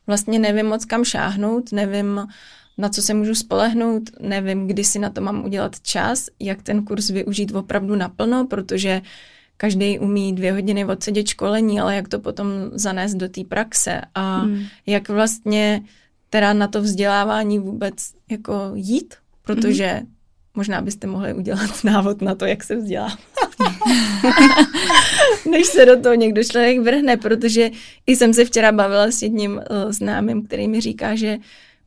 Vlastně 0.07 0.39
nevím 0.39 0.65
moc 0.65 0.85
kam 0.85 1.03
šáhnout, 1.03 1.71
nevím, 1.71 2.27
na 2.77 2.89
co 2.89 3.01
se 3.01 3.13
můžu 3.13 3.35
spolehnout, 3.35 4.03
nevím, 4.19 4.67
kdy 4.67 4.83
si 4.83 4.99
na 4.99 5.09
to 5.09 5.21
mám 5.21 5.45
udělat 5.45 5.81
čas, 5.81 6.29
jak 6.39 6.63
ten 6.63 6.85
kurz 6.85 7.09
využít 7.09 7.55
opravdu 7.55 7.95
naplno, 7.95 8.45
protože 8.45 9.01
každý 9.57 9.99
umí 9.99 10.35
dvě 10.35 10.53
hodiny 10.53 10.85
odsedět 10.85 11.27
školení, 11.27 11.79
ale 11.79 11.95
jak 11.95 12.07
to 12.07 12.19
potom 12.19 12.47
zanést 12.71 13.17
do 13.17 13.29
té 13.29 13.43
praxe 13.43 14.01
a 14.15 14.39
hmm. 14.39 14.63
jak 14.85 15.09
vlastně 15.09 15.81
teda 16.33 16.53
na 16.53 16.67
to 16.67 16.81
vzdělávání 16.81 17.59
vůbec 17.59 17.93
jako 18.31 18.71
jít, 18.73 19.15
protože 19.41 19.87
hmm. 19.87 20.07
možná 20.55 20.81
byste 20.81 21.07
mohli 21.07 21.33
udělat 21.33 21.69
návod 21.83 22.21
na 22.21 22.35
to, 22.35 22.45
jak 22.45 22.63
se 22.63 22.75
vzdělá. 22.75 23.17
Než 25.51 25.65
se 25.67 25.85
do 25.85 26.01
toho 26.01 26.15
někdo 26.15 26.43
člověk 26.43 26.79
vrhne, 26.79 27.17
protože 27.17 27.71
i 28.07 28.15
jsem 28.15 28.33
se 28.33 28.45
včera 28.45 28.71
bavila 28.71 29.11
s 29.11 29.21
jedním 29.21 29.51
uh, 29.55 29.91
známým, 29.91 30.45
který 30.45 30.67
mi 30.67 30.81
říká, 30.81 31.15
že 31.15 31.37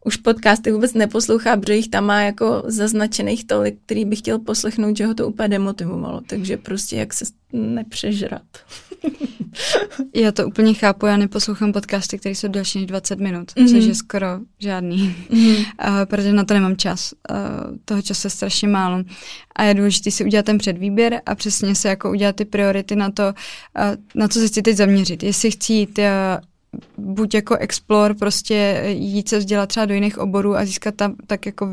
už 0.05 0.17
podcasty 0.17 0.73
vůbec 0.73 0.95
neposlouchá, 0.95 1.57
protože 1.57 1.75
jich 1.75 1.89
tam 1.89 2.05
má 2.05 2.21
jako 2.21 2.63
zaznačených 2.67 3.47
tolik, 3.47 3.77
který 3.87 4.05
bych 4.05 4.19
chtěl 4.19 4.39
poslechnout, 4.39 4.97
že 4.97 5.07
ho 5.07 5.15
to 5.15 5.29
úplně 5.29 5.49
demotivovalo. 5.49 6.21
Takže 6.27 6.57
prostě 6.57 6.97
jak 6.97 7.15
se 7.15 7.25
nepřežrat. 7.53 8.43
já 10.15 10.33
to 10.33 10.47
úplně 10.47 10.75
chápu, 10.75 11.07
já 11.07 11.17
neposlouchám 11.17 11.73
podcasty, 11.73 12.19
které 12.19 12.35
jsou 12.35 12.49
delší 12.49 12.79
než 12.79 12.87
20 12.87 13.21
minut, 13.21 13.51
mm-hmm. 13.51 13.71
což 13.71 13.85
je 13.85 13.95
skoro 13.95 14.27
žádný, 14.59 15.17
mm-hmm. 15.31 15.57
uh, 15.57 16.05
protože 16.05 16.33
na 16.33 16.45
to 16.45 16.55
nemám 16.55 16.77
čas. 16.77 17.15
Uh, 17.31 17.37
toho 17.85 18.03
času 18.03 18.27
je 18.27 18.31
strašně 18.31 18.69
málo. 18.69 19.05
A 19.57 19.63
je 19.63 19.75
důležité 19.75 20.11
si 20.11 20.25
udělat 20.25 20.47
ten 20.47 20.59
předvýběr 20.59 21.21
a 21.27 21.35
přesně 21.35 21.75
se 21.75 21.89
jako 21.89 22.11
udělat 22.11 22.37
ty 22.37 22.45
priority 22.45 22.97
na 22.97 23.11
to, 23.11 23.23
uh, 23.27 23.33
na 24.15 24.29
co 24.29 24.39
se 24.39 24.49
chci 24.49 24.63
teď 24.63 24.77
zaměřit. 24.77 25.23
Jestli 25.23 25.51
chci 25.51 25.73
jít 25.73 25.99
uh, 25.99 26.05
buď 27.15 27.35
jako 27.35 27.57
explore, 27.57 28.15
prostě 28.15 28.85
jít 28.89 29.29
se 29.29 29.39
vzdělat 29.39 29.67
třeba 29.67 29.87
do 29.87 29.95
jiných 29.95 30.19
oborů 30.19 30.57
a 30.57 30.65
získat 30.65 30.95
tam 30.95 31.15
tak 31.27 31.47
jako 31.47 31.67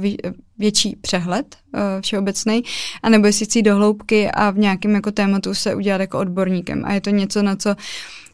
větší 0.63 0.95
přehled 1.01 1.55
uh, 1.55 1.81
všeobecný, 2.01 2.63
anebo 3.03 3.27
jestli 3.27 3.45
chci 3.45 3.61
do 3.61 3.75
hloubky 3.75 4.31
a 4.31 4.51
v 4.51 4.57
nějakém 4.57 4.95
jako 4.95 5.11
tématu 5.11 5.53
se 5.53 5.75
udělat 5.75 6.01
jako 6.01 6.19
odborníkem. 6.19 6.83
A 6.85 6.93
je 6.93 7.01
to 7.01 7.09
něco, 7.09 7.43
na 7.43 7.55
co 7.55 7.75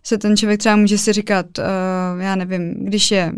se 0.04 0.18
ten 0.18 0.38
člověk 0.38 0.60
třeba 0.60 0.76
může 0.76 0.98
si 0.98 1.14
říkat, 1.14 1.46
uh, 1.58 2.22
já 2.22 2.36
nevím, 2.36 2.74
když 2.86 3.12
je 3.12 3.34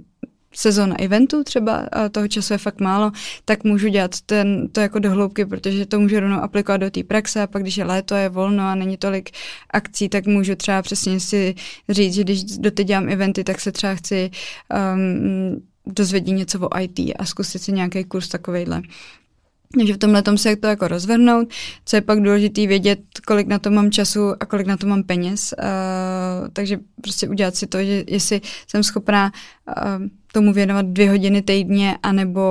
sezóna 0.53 1.00
eventů 1.00 1.43
třeba, 1.43 1.88
a 1.91 2.10
toho 2.10 2.27
času 2.27 2.53
je 2.53 2.57
fakt 2.57 2.81
málo, 2.81 3.12
tak 3.45 3.63
můžu 3.63 3.88
dělat 3.88 4.12
ten, 4.25 4.67
to 4.71 4.79
jako 4.79 5.00
dohloubky, 5.00 5.45
protože 5.45 5.86
to 5.86 6.00
můžu 6.00 6.19
rovnou 6.19 6.41
aplikovat 6.41 6.77
do 6.77 6.91
té 6.91 7.03
praxe 7.03 7.41
a 7.41 7.48
pak 7.48 7.62
když 7.62 7.77
je 7.77 7.86
léto, 7.86 8.15
je 8.15 8.29
volno 8.29 8.63
a 8.63 8.75
není 8.75 8.98
tolik 8.98 9.29
akcí, 9.74 10.10
tak 10.10 10.25
můžu 10.27 10.55
třeba 10.55 10.81
přesně 10.81 11.19
si 11.19 11.55
říct, 11.89 12.13
že 12.13 12.24
když 12.24 12.43
doteď 12.43 12.88
dělám 12.88 13.10
eventy, 13.10 13.43
tak 13.43 13.62
se 13.62 13.71
třeba 13.71 13.95
chci 13.95 14.31
um, 14.95 15.70
dozvědět 15.85 16.31
něco 16.31 16.59
o 16.59 16.79
IT 16.79 17.00
a 17.19 17.25
zkusit 17.25 17.61
si 17.61 17.71
nějaký 17.71 18.03
kurz 18.03 18.27
takovejhle. 18.27 18.81
Takže 19.77 19.93
v 19.93 19.97
tomhle 19.97 20.21
tom 20.21 20.38
se 20.38 20.55
to 20.55 20.67
jako 20.67 20.88
rozvrhnout. 20.88 21.53
Co 21.85 21.95
je 21.95 22.01
pak 22.01 22.19
důležité 22.21 22.67
vědět, 22.67 23.00
kolik 23.27 23.47
na 23.47 23.59
to 23.59 23.71
mám 23.71 23.91
času 23.91 24.33
a 24.39 24.45
kolik 24.45 24.67
na 24.67 24.77
to 24.77 24.88
mám 24.88 25.03
peněz. 25.03 25.53
Uh, 25.59 26.47
takže 26.53 26.79
prostě 27.01 27.29
udělat 27.29 27.55
si 27.55 27.67
to, 27.67 27.83
že 27.83 28.03
jestli 28.07 28.41
jsem 28.67 28.83
schopná 28.83 29.31
uh, 29.67 30.07
tomu 30.33 30.53
věnovat 30.53 30.85
dvě 30.85 31.09
hodiny 31.09 31.41
týdně 31.41 31.97
anebo 32.03 32.41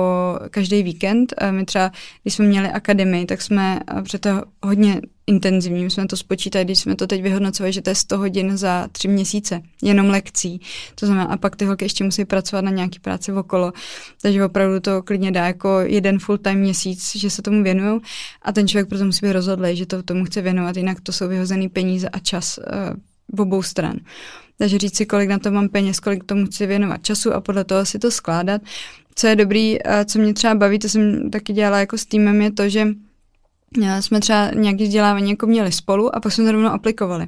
každý 0.49 0.83
víkend. 0.83 1.33
My 1.51 1.65
třeba, 1.65 1.91
když 2.23 2.33
jsme 2.33 2.45
měli 2.45 2.67
akademii, 2.67 3.25
tak 3.25 3.41
jsme, 3.41 3.79
to 4.19 4.29
hodně 4.63 5.01
intenzivní, 5.27 5.83
my 5.83 5.89
jsme 5.89 6.07
to 6.07 6.17
spočítali, 6.17 6.65
když 6.65 6.79
jsme 6.79 6.95
to 6.95 7.07
teď 7.07 7.21
vyhodnocovali, 7.21 7.73
že 7.73 7.81
to 7.81 7.89
je 7.89 7.95
100 7.95 8.17
hodin 8.17 8.57
za 8.57 8.87
tři 8.91 9.07
měsíce, 9.07 9.61
jenom 9.83 10.09
lekcí. 10.09 10.61
To 10.95 11.05
znamená, 11.05 11.25
a 11.27 11.37
pak 11.37 11.55
ty 11.55 11.65
holky 11.65 11.85
ještě 11.85 12.03
musí 12.03 12.25
pracovat 12.25 12.61
na 12.61 12.71
nějaký 12.71 12.99
práci 12.99 13.33
okolo, 13.33 13.73
takže 14.21 14.45
opravdu 14.45 14.79
to 14.79 15.03
klidně 15.03 15.31
dá 15.31 15.47
jako 15.47 15.79
jeden 15.79 16.19
full-time 16.19 16.59
měsíc, 16.59 17.15
že 17.15 17.29
se 17.29 17.41
tomu 17.41 17.63
věnují 17.63 18.01
a 18.41 18.51
ten 18.51 18.67
člověk 18.67 18.89
proto 18.89 19.05
musí 19.05 19.25
být 19.25 19.33
rozhodlý, 19.33 19.75
že 19.75 19.85
to 19.85 20.03
tomu 20.03 20.25
chce 20.25 20.41
věnovat, 20.41 20.77
jinak 20.77 21.01
to 21.01 21.11
jsou 21.11 21.27
vyhozený 21.27 21.69
peníze 21.69 22.09
a 22.09 22.19
čas 22.19 22.59
v 22.95 23.10
obou 23.37 23.61
stran. 23.63 23.95
Takže 24.57 24.77
říct 24.77 24.97
si, 24.97 25.05
kolik 25.05 25.29
na 25.29 25.39
to 25.39 25.51
mám 25.51 25.69
peněz, 25.69 25.99
kolik 25.99 26.23
tomu 26.23 26.45
chci 26.45 26.65
věnovat 26.65 27.03
času 27.03 27.33
a 27.33 27.41
podle 27.41 27.63
toho 27.63 27.85
si 27.85 27.99
to 27.99 28.11
skládat. 28.11 28.61
Co 29.15 29.27
je 29.27 29.35
dobrý, 29.35 29.77
co 30.05 30.19
mě 30.19 30.33
třeba 30.33 30.55
baví, 30.55 30.79
to 30.79 30.89
jsem 30.89 31.29
taky 31.31 31.53
dělala 31.53 31.79
jako 31.79 31.97
s 31.97 32.05
týmem, 32.05 32.41
je 32.41 32.51
to, 32.51 32.69
že 32.69 32.87
jsme 33.99 34.19
třeba 34.19 34.51
nějaké 34.51 34.83
vzdělávání 34.83 35.29
jako 35.29 35.47
měli 35.47 35.71
spolu 35.71 36.15
a 36.15 36.19
pak 36.19 36.31
jsme 36.31 36.43
to 36.43 36.51
rovnou 36.51 36.69
aplikovali. 36.69 37.27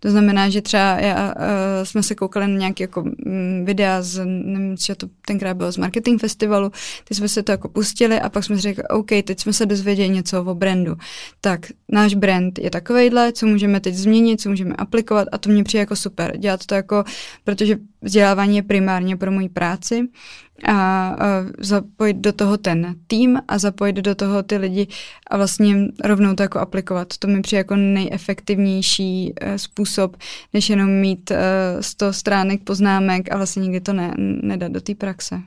To 0.00 0.10
znamená, 0.10 0.48
že 0.48 0.62
třeba 0.62 1.00
já, 1.00 1.34
uh, 1.36 1.42
jsme 1.84 2.02
se 2.02 2.14
koukali 2.14 2.46
na 2.46 2.58
nějaké 2.58 2.84
jako 2.84 3.02
um, 3.02 3.64
videa 3.64 4.02
z, 4.02 4.24
nevím, 4.24 4.76
co 4.76 4.94
to 4.94 5.06
tenkrát 5.26 5.56
bylo 5.56 5.72
z 5.72 5.76
marketing 5.76 6.20
festivalu, 6.20 6.70
ty 7.04 7.14
jsme 7.14 7.28
se 7.28 7.42
to 7.42 7.52
jako 7.52 7.68
pustili 7.68 8.20
a 8.20 8.28
pak 8.28 8.44
jsme 8.44 8.58
řekli, 8.58 8.84
OK, 8.88 9.08
teď 9.24 9.40
jsme 9.40 9.52
se 9.52 9.66
dozvěděli 9.66 10.08
něco 10.08 10.44
o 10.44 10.54
brandu. 10.54 10.96
Tak 11.40 11.66
náš 11.88 12.14
brand 12.14 12.58
je 12.58 12.70
takovejhle, 12.70 13.32
co 13.32 13.46
můžeme 13.46 13.80
teď 13.80 13.94
změnit, 13.94 14.40
co 14.40 14.48
můžeme 14.50 14.74
aplikovat 14.74 15.28
a 15.32 15.38
to 15.38 15.50
mě 15.50 15.64
přijde 15.64 15.80
jako 15.80 15.96
super. 15.96 16.36
Dělat 16.36 16.66
to 16.66 16.74
jako, 16.74 17.04
protože 17.44 17.76
vzdělávání 18.02 18.56
je 18.56 18.62
primárně 18.62 19.16
pro 19.16 19.32
moji 19.32 19.48
práci 19.48 20.08
a, 20.68 21.16
zapojit 21.58 22.16
do 22.16 22.32
toho 22.32 22.56
ten 22.56 22.94
tým 23.06 23.38
a 23.48 23.58
zapojit 23.58 23.92
do 23.92 24.14
toho 24.14 24.42
ty 24.42 24.56
lidi 24.56 24.86
a 25.30 25.36
vlastně 25.36 25.76
rovnou 26.04 26.34
to 26.34 26.42
jako 26.42 26.58
aplikovat. 26.58 27.18
To 27.18 27.28
mi 27.28 27.42
přijde 27.42 27.58
jako 27.58 27.76
nejefektivnější 27.76 29.34
uh, 29.42 29.54
způsob, 29.56 30.16
než 30.54 30.70
jenom 30.70 30.90
mít 30.90 31.30
uh, 31.30 31.36
100 31.80 32.12
stránek 32.12 32.64
poznámek 32.64 33.32
a 33.32 33.36
vlastně 33.36 33.62
nikdy 33.62 33.80
to 33.80 33.92
ne, 33.92 34.14
nedat 34.42 34.72
do 34.72 34.80
té 34.80 34.94
praxe. 34.94 35.40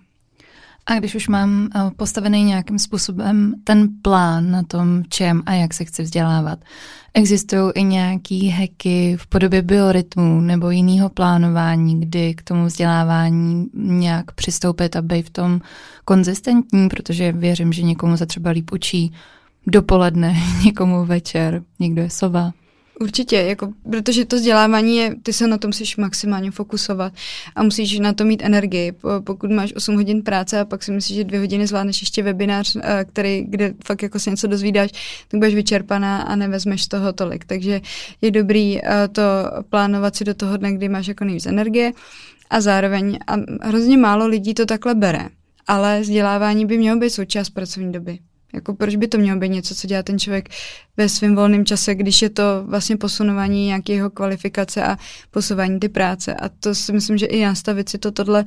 A 0.86 1.00
když 1.00 1.16
už 1.16 1.28
mám 1.28 1.70
eh, 1.76 1.92
postavený 1.96 2.44
nějakým 2.44 2.80
způsobem 2.80 3.54
ten 3.64 3.90
plán 4.02 4.52
na 4.52 4.64
tom, 4.64 5.04
čem 5.10 5.44
a 5.46 5.54
jak 5.54 5.74
se 5.74 5.86
chci 5.86 6.04
vzdělávat, 6.04 6.60
existují 7.14 7.72
i 7.76 7.84
nějaký 7.84 8.50
hacky 8.50 9.18
v 9.18 9.28
podobě 9.28 9.62
biorytmu 9.62 10.42
nebo 10.42 10.70
jiného 10.70 11.10
plánování, 11.10 12.02
kdy 12.02 12.34
k 12.34 12.42
tomu 12.42 12.66
vzdělávání 12.66 13.68
nějak 13.74 14.32
přistoupit 14.32 14.96
a 14.96 15.02
být 15.02 15.26
v 15.26 15.30
tom 15.30 15.62
konzistentní, 16.06 16.90
protože 16.90 17.32
věřím, 17.32 17.74
že 17.74 17.82
někomu 17.82 18.18
se 18.18 18.26
třeba 18.26 18.50
líp 18.50 18.72
učí 18.72 19.14
dopoledne, 19.68 20.36
někomu 20.66 21.06
večer, 21.06 21.64
někdo 21.80 22.02
je 22.02 22.10
sova. 22.10 22.52
Určitě, 23.02 23.36
jako, 23.36 23.74
protože 23.92 24.26
to 24.26 24.36
vzdělávání 24.36 24.98
je, 24.98 25.16
ty 25.24 25.34
se 25.34 25.48
na 25.48 25.58
tom 25.58 25.70
musíš 25.70 25.98
maximálně 25.98 26.52
fokusovat 26.52 27.14
a 27.56 27.64
musíš 27.64 28.00
na 28.00 28.14
to 28.14 28.26
mít 28.26 28.42
energii. 28.44 28.94
Pokud 29.24 29.52
máš 29.52 29.74
8 29.76 29.96
hodin 29.96 30.22
práce 30.22 30.60
a 30.60 30.66
pak 30.66 30.84
si 30.84 30.92
myslíš, 30.92 31.18
že 31.18 31.24
dvě 31.24 31.40
hodiny 31.40 31.68
zvládneš 31.68 32.02
ještě 32.02 32.24
webinář, 32.24 32.78
eh, 32.82 33.06
který, 33.06 33.46
kde 33.48 33.74
fakt 33.86 34.04
jako 34.04 34.20
se 34.20 34.30
něco 34.30 34.48
dozvídáš, 34.48 34.92
tak 35.28 35.38
budeš 35.40 35.56
vyčerpaná 35.56 36.22
a 36.22 36.36
nevezmeš 36.36 36.88
toho 36.88 37.14
tolik. 37.14 37.46
Takže 37.46 37.82
je 38.22 38.32
dobrý 38.32 38.86
eh, 38.86 39.08
to 39.08 39.22
plánovat 39.70 40.16
si 40.16 40.24
do 40.24 40.34
toho 40.34 40.58
dne, 40.58 40.74
kdy 40.74 40.90
máš 40.90 41.08
jako 41.08 41.26
nejvíc 41.26 41.46
energie 41.46 41.92
a 42.50 42.62
zároveň 42.62 43.20
a 43.28 43.36
hrozně 43.62 43.98
málo 43.98 44.28
lidí 44.28 44.54
to 44.54 44.66
takhle 44.66 44.96
bere. 44.96 45.30
Ale 45.68 46.02
vzdělávání 46.02 46.66
by 46.66 46.78
mělo 46.78 47.00
být 47.00 47.10
součást 47.10 47.50
pracovní 47.50 47.92
doby. 47.92 48.20
Jako 48.54 48.74
proč 48.74 48.96
by 48.96 49.08
to 49.08 49.18
mělo 49.18 49.40
být 49.40 49.50
něco, 49.50 49.76
co 49.76 49.88
dělá 49.88 50.04
ten 50.04 50.20
člověk 50.20 50.50
ve 50.98 51.10
svém 51.10 51.36
volném 51.36 51.66
čase, 51.66 51.96
když 51.96 52.22
je 52.22 52.30
to 52.30 52.44
vlastně 52.66 52.98
posunování 52.98 53.66
nějakého 53.66 54.10
kvalifikace 54.10 54.84
a 54.84 54.98
posouvání 55.32 55.80
ty 55.80 55.90
práce. 55.90 56.34
A 56.34 56.50
to 56.50 56.76
si 56.76 56.94
myslím, 56.94 57.18
že 57.18 57.26
i 57.26 57.46
nastavit 57.46 57.90
si 57.90 57.98
to 57.98 58.12
tohle 58.12 58.46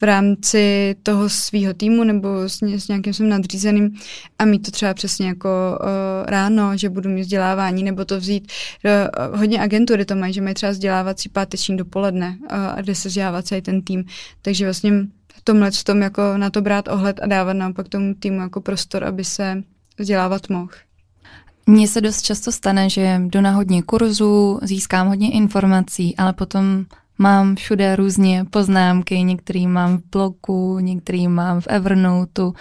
v 0.00 0.02
rámci 0.02 0.96
toho 1.02 1.28
svého 1.28 1.74
týmu 1.74 2.04
nebo 2.04 2.48
s, 2.48 2.62
s 2.62 2.88
nějakým 2.88 3.14
svým 3.14 3.28
nadřízeným 3.28 3.96
a 4.38 4.44
mít 4.44 4.58
to 4.58 4.70
třeba 4.70 4.94
přesně 4.94 5.28
jako 5.28 5.48
uh, 5.48 5.86
ráno, 6.26 6.76
že 6.76 6.88
budu 6.88 7.10
mít 7.10 7.20
vzdělávání, 7.20 7.82
nebo 7.82 8.04
to 8.04 8.18
vzít. 8.20 8.52
Uh, 8.84 9.38
hodně 9.38 9.60
agentury 9.60 10.04
to 10.04 10.16
mají, 10.16 10.32
že 10.32 10.40
mají 10.40 10.54
třeba 10.54 10.72
vzdělávací 10.72 11.28
páteční 11.28 11.76
dopoledne, 11.76 12.38
uh, 12.40 12.82
kde 12.82 12.94
se 12.94 13.08
vzdělává 13.08 13.42
celý 13.42 13.62
ten 13.62 13.82
tým. 13.82 14.04
Takže 14.42 14.64
vlastně 14.64 14.92
v 15.40 15.44
tomhle 15.44 15.70
v 15.70 15.84
tom 15.84 16.02
jako 16.02 16.22
na 16.36 16.50
to 16.50 16.62
brát 16.62 16.88
ohled 16.88 17.20
a 17.22 17.26
dávat 17.26 17.52
naopak 17.52 17.88
tomu 17.88 18.14
týmu 18.14 18.40
jako 18.40 18.60
prostor, 18.60 19.04
aby 19.04 19.24
se 19.24 19.62
vzdělávat 19.98 20.48
mohl. 20.48 20.70
Mně 21.66 21.88
se 21.88 22.00
dost 22.00 22.22
často 22.22 22.52
stane, 22.52 22.90
že 22.90 23.20
jdu 23.24 23.40
na 23.40 23.50
hodně 23.50 23.82
kurzů, 23.82 24.58
získám 24.62 25.08
hodně 25.08 25.32
informací, 25.32 26.16
ale 26.16 26.32
potom 26.32 26.84
mám 27.18 27.56
všude 27.56 27.96
různě 27.96 28.44
poznámky, 28.50 29.22
některý 29.22 29.66
mám 29.66 29.98
v 29.98 30.02
blogu, 30.12 30.78
některý 30.78 31.28
mám 31.28 31.60
v 31.60 31.66
Evernoteu. 31.66 32.52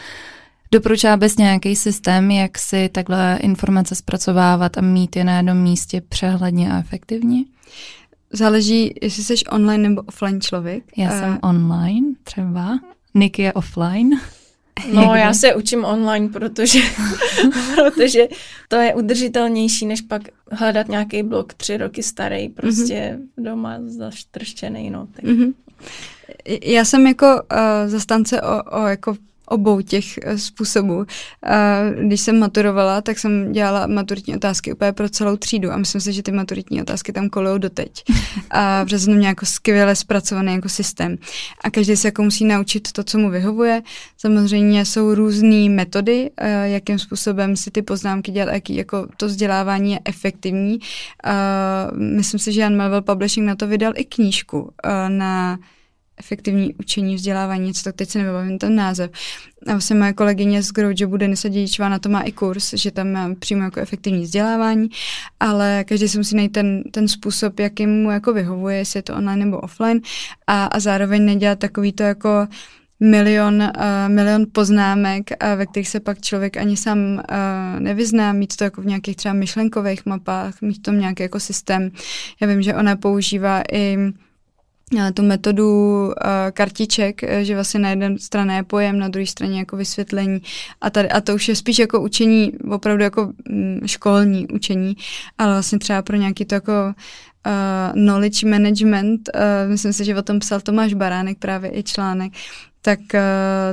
Doporučá 0.71 1.17
bez 1.17 1.37
nějaký 1.37 1.75
systém, 1.75 2.31
jak 2.31 2.57
si 2.57 2.89
takhle 2.89 3.39
informace 3.41 3.95
zpracovávat 3.95 4.77
a 4.77 4.81
mít 4.81 5.15
je 5.15 5.23
na 5.23 5.37
jednom 5.37 5.57
místě 5.57 6.01
přehledně 6.01 6.73
a 6.73 6.79
efektivně? 6.79 7.43
Záleží, 8.33 8.93
jestli 9.01 9.23
jsi 9.23 9.35
online 9.51 9.89
nebo 9.89 10.01
offline 10.01 10.41
člověk. 10.41 10.83
Já 10.97 11.11
uh, 11.11 11.19
jsem 11.19 11.39
online 11.43 12.07
třeba. 12.23 12.79
Nick 13.13 13.39
je 13.39 13.53
offline. 13.53 14.09
No, 14.93 15.15
já 15.15 15.33
se 15.33 15.55
učím 15.55 15.85
online, 15.85 16.29
protože, 16.29 16.79
protože 17.75 18.27
to 18.67 18.75
je 18.75 18.95
udržitelnější, 18.95 19.85
než 19.85 20.01
pak 20.01 20.21
hledat 20.51 20.87
nějaký 20.87 21.23
blog 21.23 21.53
tři 21.53 21.77
roky 21.77 22.03
starý, 22.03 22.49
prostě 22.49 23.19
mm-hmm. 23.19 23.43
doma 23.43 23.77
zaštrštěný, 23.85 24.89
no. 24.89 25.07
Tak. 25.11 25.25
Mm-hmm. 25.25 25.53
Já 26.63 26.85
jsem 26.85 27.07
jako 27.07 27.25
uh, 27.25 27.89
zastance 27.89 28.41
o, 28.41 28.63
o 28.63 28.87
jako 28.87 29.15
obou 29.51 29.81
těch 29.81 30.17
eh, 30.17 30.37
způsobů. 30.37 31.05
Když 32.01 32.21
jsem 32.21 32.39
maturovala, 32.39 33.01
tak 33.01 33.19
jsem 33.19 33.51
dělala 33.51 33.87
maturitní 33.87 34.35
otázky 34.35 34.73
úplně 34.73 34.91
pro 34.91 35.09
celou 35.09 35.37
třídu 35.37 35.71
a 35.71 35.77
myslím 35.77 36.01
si, 36.01 36.13
že 36.13 36.23
ty 36.23 36.31
maturitní 36.31 36.81
otázky 36.81 37.13
tam 37.13 37.29
kolují 37.29 37.59
doteď. 37.59 38.03
A 38.51 38.85
protože 38.85 38.99
jsem 38.99 39.19
nějak 39.19 39.45
skvěle 39.45 39.95
zpracovaný 39.95 40.53
jako 40.53 40.69
systém. 40.69 41.17
A 41.63 41.69
každý 41.69 41.95
se 41.95 42.07
jako 42.07 42.23
musí 42.23 42.45
naučit 42.45 42.91
to, 42.91 43.03
co 43.03 43.17
mu 43.17 43.29
vyhovuje. 43.29 43.81
Samozřejmě 44.17 44.85
jsou 44.85 45.15
různé 45.15 45.69
metody, 45.69 46.31
eh, 46.37 46.69
jakým 46.69 46.99
způsobem 46.99 47.55
si 47.55 47.71
ty 47.71 47.81
poznámky 47.81 48.31
dělat, 48.31 48.53
jaký 48.53 48.75
jako 48.75 49.07
to 49.17 49.25
vzdělávání 49.25 49.91
je 49.91 49.99
efektivní. 50.05 50.79
Myslím 51.95 52.39
si, 52.39 52.51
že 52.51 52.61
Jan 52.61 52.75
Melville 52.75 53.01
Publishing 53.01 53.47
na 53.47 53.55
to 53.55 53.67
vydal 53.67 53.93
i 53.95 54.05
knížku 54.05 54.71
eh, 54.83 55.09
na 55.09 55.59
efektivní 56.19 56.73
učení, 56.73 57.15
vzdělávání, 57.15 57.67
něco 57.67 57.83
tak 57.83 57.95
teď 57.95 58.09
se 58.09 58.19
nevybavím 58.19 58.57
ten 58.57 58.75
název. 58.75 59.11
A 59.67 59.71
vlastně 59.71 59.95
moje 59.95 60.13
kolegyně 60.13 60.63
z 60.63 60.71
Growjobu 60.71 61.17
Denisa 61.17 61.47
Dědičová 61.47 61.89
na 61.89 61.99
to 61.99 62.09
má 62.09 62.21
i 62.21 62.31
kurz, 62.31 62.73
že 62.73 62.91
tam 62.91 63.11
mám 63.11 63.35
přímo 63.35 63.63
jako 63.63 63.79
efektivní 63.79 64.23
vzdělávání, 64.23 64.89
ale 65.39 65.83
každý 65.87 66.07
si 66.07 66.17
musí 66.17 66.35
najít 66.35 66.51
ten, 66.51 66.83
ten 66.91 67.07
způsob, 67.07 67.59
jaký 67.59 67.87
mu 67.87 68.11
jako 68.11 68.33
vyhovuje, 68.33 68.77
jestli 68.77 68.97
je 68.97 69.03
to 69.03 69.15
online 69.15 69.45
nebo 69.45 69.59
offline 69.59 70.01
a, 70.47 70.65
a 70.65 70.79
zároveň 70.79 71.25
nedělat 71.25 71.59
takový 71.59 71.91
to 71.91 72.03
jako 72.03 72.47
milion, 72.99 73.61
uh, 73.61 73.71
milion 74.07 74.45
poznámek, 74.51 75.23
uh, 75.43 75.57
ve 75.57 75.65
kterých 75.65 75.89
se 75.89 75.99
pak 75.99 76.21
člověk 76.21 76.57
ani 76.57 76.77
sám 76.77 76.97
uh, 76.99 77.79
nevyzná, 77.79 78.33
mít 78.33 78.55
to 78.55 78.63
jako 78.63 78.81
v 78.81 78.85
nějakých 78.85 79.15
třeba 79.15 79.33
myšlenkových 79.33 80.05
mapách, 80.05 80.61
mít 80.61 80.81
to 80.81 80.91
nějaký 80.91 81.23
jako 81.23 81.39
systém. 81.39 81.91
Já 82.41 82.47
vím, 82.47 82.61
že 82.61 82.75
ona 82.75 82.95
používá 82.95 83.63
i 83.71 83.97
tu 85.13 85.23
metodu 85.23 85.67
uh, 86.07 86.13
kartiček, 86.53 87.23
eh, 87.23 87.45
že 87.45 87.55
vlastně 87.55 87.79
na 87.79 87.89
jedné 87.89 88.19
straně 88.19 88.55
je 88.55 88.63
pojem, 88.63 88.99
na 88.99 89.07
druhé 89.07 89.25
straně 89.25 89.59
jako 89.59 89.77
vysvětlení 89.77 90.41
a, 90.81 90.89
tady, 90.89 91.09
a 91.09 91.21
to 91.21 91.35
už 91.35 91.47
je 91.47 91.55
spíš 91.55 91.79
jako 91.79 92.01
učení, 92.01 92.51
opravdu 92.71 93.03
jako 93.03 93.33
mm, 93.49 93.79
školní 93.85 94.47
učení, 94.47 94.95
ale 95.37 95.53
vlastně 95.53 95.79
třeba 95.79 96.01
pro 96.01 96.17
nějaký 96.17 96.45
to 96.45 96.55
jako 96.55 96.93
uh, 97.45 97.93
knowledge 97.93 98.47
management, 98.47 99.29
uh, 99.35 99.69
myslím 99.69 99.93
si, 99.93 100.05
že 100.05 100.15
o 100.15 100.21
tom 100.21 100.39
psal 100.39 100.61
Tomáš 100.61 100.93
Baránek 100.93 101.37
právě 101.37 101.77
i 101.77 101.83
článek, 101.83 102.33
tak 102.81 102.99
uh, 102.99 103.19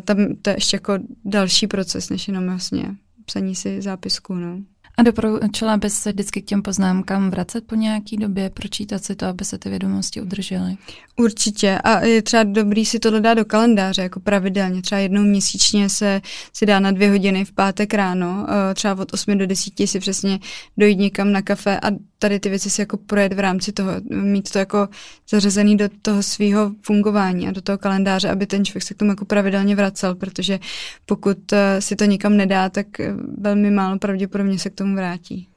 tam 0.04 0.16
to 0.42 0.50
je 0.50 0.56
ještě 0.56 0.76
jako 0.76 0.98
další 1.24 1.66
proces, 1.66 2.10
než 2.10 2.28
jenom 2.28 2.46
vlastně 2.46 2.84
psaní 3.24 3.54
si 3.54 3.82
zápisku, 3.82 4.34
no. 4.34 4.58
A 4.98 5.02
doporučila 5.02 5.76
bys 5.76 5.94
se 5.94 6.12
vždycky 6.12 6.42
k 6.42 6.44
těm 6.44 6.62
poznámkám 6.62 7.30
vracet 7.30 7.66
po 7.66 7.74
nějaký 7.74 8.16
době, 8.16 8.50
pročítat 8.50 9.04
si 9.04 9.16
to, 9.16 9.26
aby 9.26 9.44
se 9.44 9.58
ty 9.58 9.68
vědomosti 9.68 10.20
udržely? 10.20 10.76
Určitě. 11.16 11.78
A 11.84 12.04
je 12.04 12.22
třeba 12.22 12.42
dobrý 12.42 12.86
si 12.86 12.98
to 12.98 13.20
dát 13.20 13.34
do 13.34 13.44
kalendáře, 13.44 14.02
jako 14.02 14.20
pravidelně. 14.20 14.82
Třeba 14.82 14.98
jednou 14.98 15.22
měsíčně 15.22 15.88
se 15.88 16.20
si 16.52 16.66
dá 16.66 16.80
na 16.80 16.90
dvě 16.90 17.10
hodiny 17.10 17.44
v 17.44 17.52
pátek 17.52 17.94
ráno, 17.94 18.46
eh, 18.48 18.74
třeba 18.74 19.02
od 19.02 19.12
8 19.14 19.38
do 19.38 19.46
10 19.46 19.86
si 19.86 20.00
přesně 20.00 20.38
dojít 20.76 20.98
někam 20.98 21.32
na 21.32 21.42
kafe 21.42 21.80
a 21.80 21.90
tady 22.18 22.40
ty 22.40 22.48
věci 22.48 22.70
si 22.70 22.80
jako 22.80 22.96
projet 22.96 23.32
v 23.32 23.38
rámci 23.38 23.72
toho, 23.72 23.90
mít 24.10 24.50
to 24.50 24.58
jako 24.58 24.88
zařazený 25.28 25.76
do 25.76 25.88
toho 26.02 26.22
svého 26.22 26.72
fungování 26.82 27.48
a 27.48 27.52
do 27.52 27.60
toho 27.60 27.78
kalendáře, 27.78 28.28
aby 28.28 28.46
ten 28.46 28.64
člověk 28.64 28.82
se 28.82 28.94
k 28.94 28.96
tomu 28.96 29.10
jako 29.10 29.24
pravidelně 29.24 29.76
vracel, 29.76 30.14
protože 30.14 30.58
pokud 31.06 31.52
eh, 31.52 31.80
si 31.80 31.96
to 31.96 32.04
nikam 32.04 32.36
nedá, 32.36 32.68
tak 32.68 33.00
eh, 33.00 33.14
velmi 33.38 33.70
málo 33.70 33.98
pravděpodobně 33.98 34.58
se 34.58 34.70
k 34.70 34.74
tomu 34.74 34.85
vrátí. 34.94 35.48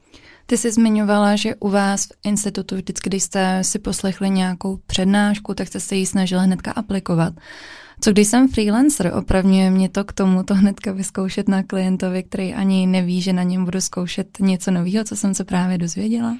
Ty 0.46 0.56
jsi 0.56 0.72
zmiňovala, 0.72 1.36
že 1.36 1.54
u 1.54 1.68
vás 1.68 2.06
v 2.06 2.12
institutu 2.24 2.76
vždycky, 2.76 3.10
když 3.10 3.22
jste 3.22 3.64
si 3.64 3.78
poslechli 3.78 4.30
nějakou 4.30 4.76
přednášku, 4.86 5.54
tak 5.54 5.68
jste 5.68 5.80
se 5.80 5.96
ji 5.96 6.06
snažili 6.06 6.44
hnedka 6.44 6.72
aplikovat. 6.72 7.34
Co 8.00 8.12
když 8.12 8.28
jsem 8.28 8.48
freelancer, 8.48 9.12
opravňuje 9.14 9.70
mě 9.70 9.88
to 9.88 10.04
k 10.04 10.12
tomu 10.12 10.42
to 10.42 10.54
hnedka 10.54 10.92
vyzkoušet 10.92 11.48
na 11.48 11.62
klientovi, 11.62 12.22
který 12.22 12.54
ani 12.54 12.86
neví, 12.86 13.22
že 13.22 13.32
na 13.32 13.42
něm 13.42 13.64
budu 13.64 13.80
zkoušet 13.80 14.38
něco 14.40 14.70
nového, 14.70 15.04
co 15.04 15.16
jsem 15.16 15.34
se 15.34 15.44
právě 15.44 15.78
dozvěděla? 15.78 16.36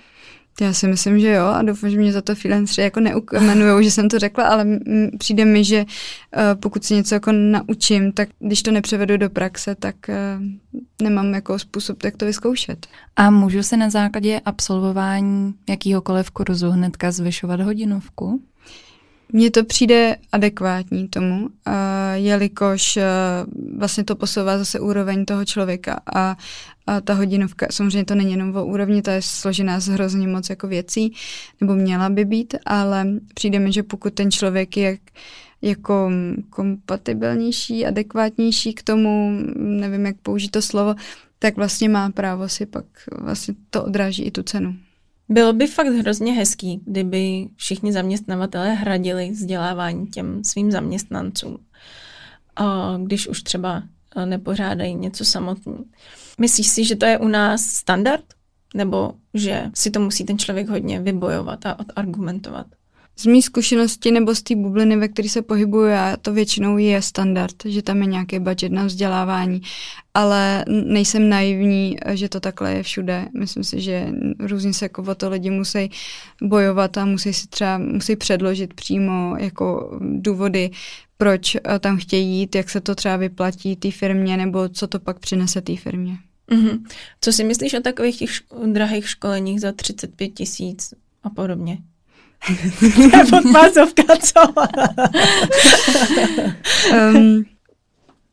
Já 0.60 0.72
si 0.72 0.88
myslím, 0.88 1.20
že 1.20 1.32
jo 1.32 1.46
a 1.46 1.62
doufám, 1.62 1.90
že 1.90 1.98
mě 1.98 2.12
za 2.12 2.22
to 2.22 2.34
freelanceri 2.34 2.84
jako 2.84 3.00
neukamenujou, 3.00 3.82
že 3.82 3.90
jsem 3.90 4.08
to 4.08 4.18
řekla, 4.18 4.44
ale 4.44 4.66
přijde 5.18 5.44
mi, 5.44 5.64
že 5.64 5.84
uh, 5.84 6.60
pokud 6.60 6.84
si 6.84 6.94
něco 6.94 7.14
jako 7.14 7.32
naučím, 7.32 8.12
tak 8.12 8.28
když 8.38 8.62
to 8.62 8.70
nepřevedu 8.70 9.16
do 9.16 9.30
praxe, 9.30 9.74
tak 9.74 9.94
uh, 10.08 10.84
nemám 11.02 11.34
jako 11.34 11.58
způsob, 11.58 12.04
jak 12.04 12.16
to 12.16 12.26
vyzkoušet. 12.26 12.86
A 13.16 13.30
můžu 13.30 13.62
se 13.62 13.76
na 13.76 13.90
základě 13.90 14.40
absolvování 14.44 15.54
jakýhokoliv 15.68 16.30
kurzu 16.30 16.70
hnedka 16.70 17.10
zvyšovat 17.10 17.60
hodinovku? 17.60 18.42
Mně 19.32 19.50
to 19.50 19.64
přijde 19.64 20.16
adekvátní 20.32 21.08
tomu, 21.08 21.40
uh, 21.40 21.74
jelikož 22.14 22.96
uh, 22.96 23.02
vlastně 23.78 24.04
to 24.04 24.16
posouvá 24.16 24.58
zase 24.58 24.80
úroveň 24.80 25.24
toho 25.24 25.44
člověka 25.44 26.00
a, 26.14 26.36
a 26.90 27.00
ta 27.00 27.14
hodinovka, 27.14 27.66
samozřejmě 27.70 28.04
to 28.04 28.14
není 28.14 28.30
jenom 28.30 28.56
o 28.56 28.66
úrovni, 28.66 29.02
ta 29.02 29.12
je 29.12 29.22
složená 29.22 29.80
z 29.80 29.88
hrozně 29.88 30.28
moc 30.28 30.50
jako 30.50 30.66
věcí, 30.66 31.14
nebo 31.60 31.74
měla 31.74 32.08
by 32.08 32.24
být, 32.24 32.54
ale 32.66 33.06
přijde 33.34 33.58
mi, 33.58 33.72
že 33.72 33.82
pokud 33.82 34.14
ten 34.14 34.30
člověk 34.30 34.76
je 34.76 34.98
jako 35.62 36.10
kompatibilnější, 36.50 37.86
adekvátnější 37.86 38.74
k 38.74 38.82
tomu, 38.82 39.30
nevím, 39.56 40.06
jak 40.06 40.16
použít 40.22 40.50
to 40.50 40.62
slovo, 40.62 40.94
tak 41.38 41.56
vlastně 41.56 41.88
má 41.88 42.10
právo 42.10 42.48
si 42.48 42.66
pak 42.66 42.84
vlastně 43.18 43.54
to 43.70 43.84
odráží 43.84 44.22
i 44.22 44.30
tu 44.30 44.42
cenu. 44.42 44.76
Bylo 45.28 45.52
by 45.52 45.66
fakt 45.66 45.86
hrozně 45.86 46.32
hezký, 46.32 46.80
kdyby 46.86 47.48
všichni 47.56 47.92
zaměstnavatelé 47.92 48.74
hradili 48.74 49.30
vzdělávání 49.30 50.06
těm 50.06 50.44
svým 50.44 50.70
zaměstnancům, 50.70 51.58
když 53.02 53.28
už 53.28 53.42
třeba 53.42 53.82
nepořádají 54.24 54.94
něco 54.94 55.24
samotný. 55.24 55.84
Myslíš 56.40 56.66
si, 56.66 56.84
že 56.84 56.96
to 56.96 57.06
je 57.06 57.18
u 57.18 57.28
nás 57.28 57.62
standard? 57.62 58.24
Nebo 58.74 59.12
že 59.34 59.64
si 59.74 59.90
to 59.90 60.00
musí 60.00 60.24
ten 60.24 60.38
člověk 60.38 60.68
hodně 60.68 61.00
vybojovat 61.00 61.66
a 61.66 61.78
odargumentovat? 61.78 62.66
Z 63.16 63.26
mý 63.26 63.42
zkušenosti 63.42 64.10
nebo 64.10 64.34
z 64.34 64.42
té 64.42 64.56
bubliny, 64.56 64.96
ve 64.96 65.08
které 65.08 65.28
se 65.28 65.42
pohybuju 65.42 65.84
já, 65.84 66.16
to 66.16 66.32
většinou 66.32 66.78
je 66.78 67.02
standard, 67.02 67.54
že 67.64 67.82
tam 67.82 68.00
je 68.00 68.06
nějaký 68.06 68.38
budget 68.38 68.72
na 68.72 68.84
vzdělávání, 68.84 69.60
ale 70.14 70.64
nejsem 70.68 71.28
naivní, 71.28 71.96
že 72.10 72.28
to 72.28 72.40
takhle 72.40 72.72
je 72.72 72.82
všude. 72.82 73.28
Myslím 73.38 73.64
si, 73.64 73.80
že 73.80 74.08
různě 74.38 74.72
se 74.72 74.84
jako 74.84 75.02
o 75.02 75.14
to 75.14 75.30
lidi 75.30 75.50
musí 75.50 75.90
bojovat 76.42 76.98
a 76.98 77.04
musí 77.04 77.32
si 77.32 77.48
třeba 77.48 77.78
musí 77.78 78.16
předložit 78.16 78.74
přímo 78.74 79.36
jako 79.38 79.98
důvody, 80.00 80.70
proč 81.16 81.54
eh, 81.54 81.78
tam 81.78 81.96
chtějí 81.96 82.38
jít, 82.38 82.54
jak 82.54 82.70
se 82.70 82.80
to 82.80 82.94
třeba 82.94 83.16
vyplatí 83.16 83.76
té 83.76 83.90
firmě 83.90 84.36
nebo 84.36 84.68
co 84.68 84.86
to 84.86 84.98
pak 84.98 85.18
přinese 85.18 85.60
té 85.60 85.76
firmě. 85.76 86.18
Mm-hmm. 86.50 86.84
Co 87.20 87.32
si 87.32 87.44
myslíš 87.44 87.74
o 87.74 87.80
takových 87.80 88.18
těch 88.18 88.30
š- 88.30 88.44
drahých 88.72 89.08
školeních 89.08 89.60
za 89.60 89.72
35 89.72 90.28
tisíc 90.28 90.94
a 91.22 91.30
podobně? 91.30 91.78
Podpásovka, 93.30 94.16
co? 94.16 94.40
um, 97.14 97.44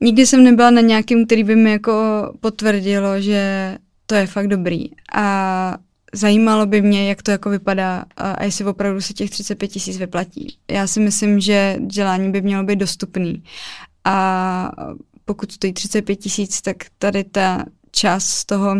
nikdy 0.01 0.25
jsem 0.25 0.43
nebyla 0.43 0.71
na 0.71 0.81
nějakým, 0.81 1.25
který 1.25 1.43
by 1.43 1.55
mi 1.55 1.71
jako 1.71 1.93
potvrdilo, 2.39 3.21
že 3.21 3.77
to 4.05 4.15
je 4.15 4.27
fakt 4.27 4.47
dobrý. 4.47 4.85
A 5.13 5.77
zajímalo 6.13 6.65
by 6.65 6.81
mě, 6.81 7.09
jak 7.09 7.23
to 7.23 7.31
jako 7.31 7.49
vypadá 7.49 8.05
a, 8.17 8.31
a 8.31 8.43
jestli 8.43 8.65
opravdu 8.65 9.01
se 9.01 9.13
těch 9.13 9.29
35 9.29 9.67
tisíc 9.67 9.97
vyplatí. 9.97 10.57
Já 10.71 10.87
si 10.87 10.99
myslím, 10.99 11.39
že 11.39 11.77
dělání 11.79 12.31
by 12.31 12.41
mělo 12.41 12.63
být 12.63 12.79
dostupný. 12.79 13.43
A 14.05 14.71
pokud 15.25 15.51
stojí 15.51 15.73
35 15.73 16.15
tisíc, 16.15 16.61
tak 16.61 16.77
tady 16.97 17.23
ta 17.23 17.65
část 17.97 18.25
z 18.25 18.45
toho 18.45 18.75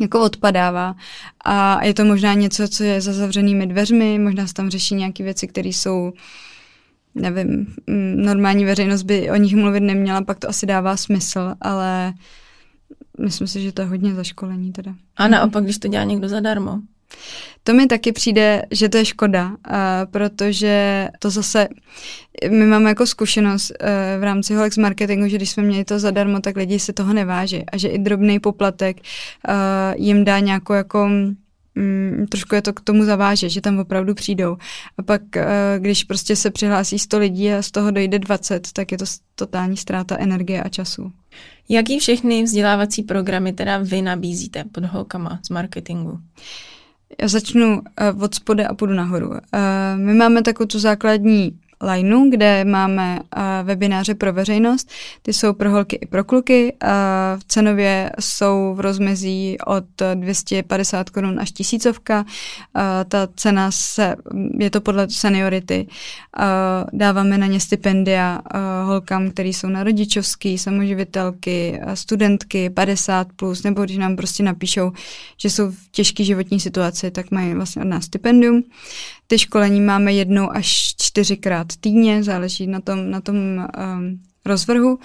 jako 0.00 0.22
odpadává 0.22 0.96
a 1.44 1.84
je 1.84 1.94
to 1.94 2.04
možná 2.04 2.34
něco, 2.34 2.68
co 2.68 2.84
je 2.84 3.00
za 3.00 3.12
zavřenými 3.12 3.66
dveřmi, 3.66 4.18
možná 4.18 4.46
se 4.46 4.54
tam 4.54 4.70
řeší 4.70 4.94
nějaké 4.94 5.24
věci, 5.24 5.48
které 5.48 5.68
jsou 5.68 6.12
nevím, 7.14 7.74
mm, 7.86 8.22
normální 8.22 8.64
veřejnost 8.64 9.02
by 9.02 9.30
o 9.30 9.36
nich 9.36 9.56
mluvit 9.56 9.80
neměla, 9.80 10.22
pak 10.22 10.38
to 10.38 10.48
asi 10.48 10.66
dává 10.66 10.96
smysl, 10.96 11.54
ale 11.60 12.14
myslím 13.18 13.46
si, 13.46 13.62
že 13.62 13.72
to 13.72 13.82
je 13.82 13.88
hodně 13.88 14.14
zaškolení 14.14 14.72
teda. 14.72 14.94
A 15.16 15.28
naopak, 15.28 15.64
když 15.64 15.78
to 15.78 15.88
dělá 15.88 16.04
někdo 16.04 16.28
zadarmo. 16.28 16.80
To 17.64 17.74
mi 17.74 17.86
taky 17.86 18.12
přijde, 18.12 18.62
že 18.70 18.88
to 18.88 18.96
je 18.96 19.04
škoda, 19.04 19.46
uh, 19.46 19.54
protože 20.10 21.08
to 21.18 21.30
zase, 21.30 21.68
my 22.50 22.66
máme 22.66 22.88
jako 22.88 23.06
zkušenost 23.06 23.70
uh, 23.70 23.86
v 24.20 24.24
rámci 24.24 24.54
Holex 24.54 24.76
marketingu, 24.76 25.28
že 25.28 25.36
když 25.36 25.50
jsme 25.50 25.62
měli 25.62 25.84
to 25.84 25.98
zadarmo, 25.98 26.40
tak 26.40 26.56
lidi 26.56 26.78
si 26.78 26.92
toho 26.92 27.12
neváží 27.12 27.64
a 27.72 27.76
že 27.76 27.88
i 27.88 27.98
drobný 27.98 28.40
poplatek 28.40 28.96
uh, 28.96 29.54
jim 30.02 30.24
dá 30.24 30.38
nějakou 30.38 30.72
jako 30.72 31.08
mm, 31.74 32.26
trošku 32.30 32.54
je 32.54 32.62
to 32.62 32.72
k 32.72 32.80
tomu 32.80 33.04
zaváže, 33.04 33.48
že 33.48 33.60
tam 33.60 33.78
opravdu 33.78 34.14
přijdou. 34.14 34.56
A 34.98 35.02
pak, 35.02 35.22
když 35.78 36.04
prostě 36.04 36.36
se 36.36 36.50
přihlásí 36.50 36.98
100 36.98 37.18
lidí 37.18 37.52
a 37.52 37.62
z 37.62 37.70
toho 37.70 37.90
dojde 37.90 38.18
20, 38.18 38.72
tak 38.72 38.92
je 38.92 38.98
to 38.98 39.04
totální 39.34 39.76
ztráta 39.76 40.16
energie 40.18 40.62
a 40.62 40.68
času. 40.68 41.12
Jaký 41.68 41.98
všechny 41.98 42.42
vzdělávací 42.42 43.02
programy 43.02 43.52
teda 43.52 43.78
vy 43.78 44.02
nabízíte 44.02 44.64
pod 44.64 44.84
holkama 44.84 45.40
z 45.42 45.50
marketingu? 45.50 46.18
Já 47.22 47.28
začnu 47.28 47.78
uh, 47.78 48.22
od 48.22 48.34
spoda 48.34 48.68
a 48.68 48.74
půjdu 48.74 48.94
nahoru. 48.94 49.28
Uh, 49.28 49.36
my 49.96 50.14
máme 50.14 50.42
takovou 50.42 50.66
tu 50.66 50.78
základní 50.78 51.58
lineu, 51.80 52.30
kde 52.30 52.64
máme 52.64 53.20
uh, 53.20 53.42
webináře 53.66 54.14
pro 54.14 54.32
veřejnost. 54.32 54.90
Ty 55.22 55.32
jsou 55.32 55.52
pro 55.52 55.70
holky 55.70 55.96
i 55.96 56.06
pro 56.06 56.24
kluky. 56.24 56.74
Uh, 56.82 56.90
cenově 57.48 58.12
jsou 58.20 58.74
v 58.74 58.80
rozmezí 58.80 59.56
od 59.66 59.84
250 60.14 61.10
korun 61.10 61.40
až 61.40 61.52
tisícovka. 61.52 62.20
Uh, 62.24 62.82
ta 63.08 63.28
cena 63.36 63.70
se, 63.70 64.16
je 64.58 64.70
to 64.70 64.80
podle 64.80 65.10
seniority. 65.10 65.86
Dáváme 66.92 67.38
na 67.38 67.46
ně 67.46 67.60
stipendia 67.60 68.40
holkám, 68.84 69.30
které 69.30 69.48
jsou 69.48 69.68
na 69.68 69.84
rodičovský, 69.84 70.58
samoživitelky, 70.58 71.80
studentky 71.94 72.70
50+, 72.70 73.26
plus, 73.36 73.62
nebo 73.62 73.84
když 73.84 73.96
nám 73.96 74.16
prostě 74.16 74.42
napíšou, 74.42 74.92
že 75.36 75.50
jsou 75.50 75.70
v 75.70 75.76
těžké 75.90 76.24
životní 76.24 76.60
situaci, 76.60 77.10
tak 77.10 77.30
mají 77.30 77.54
vlastně 77.54 77.82
od 77.82 77.88
nás 77.88 78.04
stipendium. 78.04 78.62
Ty 79.26 79.38
školení 79.38 79.80
máme 79.80 80.12
jednou 80.12 80.50
až 80.52 80.94
čtyřikrát 81.00 81.66
týdně, 81.80 82.22
záleží 82.22 82.66
na 82.66 82.80
tom, 82.80 83.10
na 83.10 83.20
tom 83.20 83.36
um, 83.36 83.66
rozvrhu. 84.44 84.98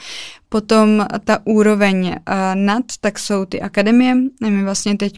Potom 0.49 1.05
ta 1.23 1.39
úroveň 1.45 2.07
uh, 2.07 2.15
nad, 2.55 2.83
tak 3.01 3.19
jsou 3.19 3.45
ty 3.45 3.61
akademie. 3.61 4.15
My 4.49 4.63
vlastně 4.63 4.97
teď 4.97 5.13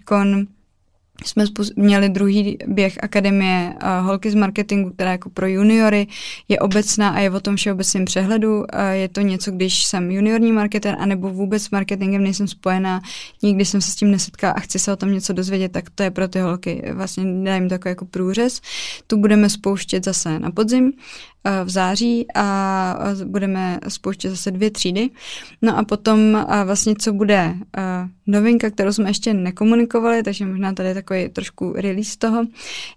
jsme 1.24 1.46
měli 1.76 2.10
druhý 2.10 2.58
běh 2.68 3.04
Akademie 3.04 3.74
uh, 3.84 4.06
Holky 4.06 4.32
z 4.32 4.36
marketingu, 4.36 4.90
která 4.90 5.12
jako 5.12 5.30
pro 5.30 5.48
juniory 5.48 6.08
je 6.48 6.60
obecná 6.60 7.10
a 7.10 7.20
je 7.20 7.32
o 7.32 7.40
tom 7.40 7.56
všeobecném 7.56 8.06
přehledu. 8.06 8.58
Uh, 8.58 8.66
je 8.92 9.08
to 9.08 9.22
něco, 9.22 9.52
když 9.52 9.84
jsem 9.84 10.12
juniorní 10.12 10.52
marketer, 10.52 10.96
anebo 11.00 11.30
vůbec 11.30 11.64
s 11.64 11.70
marketingem 11.70 12.24
nejsem 12.24 12.48
spojená, 12.48 13.02
nikdy 13.44 13.66
jsem 13.66 13.82
se 13.82 13.92
s 13.92 13.96
tím 13.96 14.12
nesetkala 14.12 14.54
a 14.54 14.60
chci 14.60 14.80
se 14.80 14.94
o 14.94 14.96
tom 14.96 15.14
něco 15.14 15.34
dozvědět, 15.34 15.72
tak 15.72 15.90
to 15.90 16.04
je 16.04 16.12
pro 16.12 16.28
ty 16.28 16.40
holky. 16.40 16.84
Vlastně 16.94 17.24
dám 17.44 17.70
takový 17.70 17.90
jako 17.92 18.06
průřez. 18.06 18.62
Tu 19.08 19.18
budeme 19.18 19.50
spouštět 19.50 20.06
zase 20.06 20.40
na 20.40 20.52
podzim 20.52 20.94
v 21.64 21.70
září 21.70 22.26
a 22.36 23.00
budeme 23.26 23.80
spouštět 23.88 24.32
zase 24.32 24.52
dvě 24.52 24.72
třídy. 24.72 25.10
No 25.62 25.78
a 25.78 25.84
potom 25.84 26.46
vlastně, 26.66 26.96
co 27.00 27.14
bude 27.14 27.56
novinka, 28.28 28.70
kterou 28.70 28.94
jsme 28.94 29.10
ještě 29.10 29.34
nekomunikovali, 29.34 30.24
takže 30.24 30.46
možná 30.46 30.74
tady 30.74 30.90
je 30.90 30.94
takový 30.94 31.13
trošku 31.34 31.74
release 31.74 32.18
toho, 32.18 32.46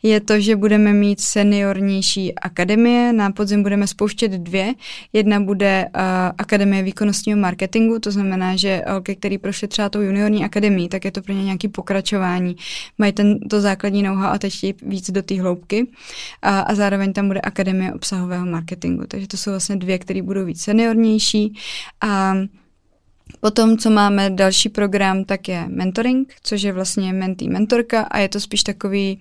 je 0.02 0.20
to, 0.20 0.40
že 0.40 0.56
budeme 0.56 0.92
mít 0.92 1.20
seniornější 1.20 2.34
akademie. 2.34 3.12
Na 3.12 3.30
podzim 3.30 3.62
budeme 3.62 3.86
spouštět 3.86 4.32
dvě. 4.32 4.74
Jedna 5.12 5.40
bude 5.40 5.86
Akademie 6.38 6.82
výkonnostního 6.82 7.38
marketingu, 7.38 7.98
to 7.98 8.10
znamená, 8.10 8.56
že 8.56 8.82
holky, 8.88 9.16
který 9.16 9.38
prošly 9.38 9.68
třeba 9.68 9.88
tou 9.88 10.00
juniorní 10.00 10.44
akademii, 10.44 10.88
tak 10.88 11.04
je 11.04 11.10
to 11.10 11.22
pro 11.22 11.34
ně 11.34 11.44
nějaký 11.44 11.68
pokračování. 11.68 12.56
Mají 12.98 13.12
ten, 13.12 13.38
to 13.40 13.60
základní 13.60 14.02
know-how 14.02 14.30
a 14.30 14.38
teď 14.38 14.74
víc 14.82 15.10
do 15.10 15.22
té 15.22 15.40
hloubky. 15.40 15.86
A, 16.42 16.60
a 16.60 16.74
zároveň 16.74 17.12
tam 17.12 17.28
bude 17.28 17.40
Akademie 17.40 17.92
obsahové 17.92 18.26
webového 18.26 18.46
marketingu. 18.46 19.04
Takže 19.08 19.26
to 19.26 19.36
jsou 19.36 19.50
vlastně 19.50 19.76
dvě, 19.76 19.98
které 19.98 20.22
budou 20.22 20.44
víc 20.44 20.62
seniornější. 20.62 21.54
A 22.00 22.34
Potom, 23.46 23.78
co 23.78 23.90
máme 23.90 24.30
další 24.30 24.68
program, 24.68 25.24
tak 25.24 25.48
je 25.48 25.64
mentoring, 25.68 26.34
což 26.42 26.62
je 26.62 26.72
vlastně 26.72 27.12
mentý 27.12 27.48
mentorka 27.48 28.02
a 28.02 28.18
je 28.18 28.28
to 28.28 28.40
spíš 28.40 28.62
takový, 28.62 29.20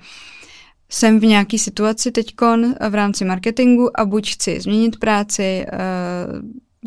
jsem 0.89 1.19
v 1.19 1.25
nějaké 1.25 1.57
situaci 1.57 2.11
teďkon 2.11 2.75
v 2.89 2.95
rámci 2.95 3.25
marketingu 3.25 3.99
a 3.99 4.05
buď 4.05 4.31
chci 4.31 4.61
změnit 4.61 4.99
práci, 4.99 5.43
eh, 5.43 5.77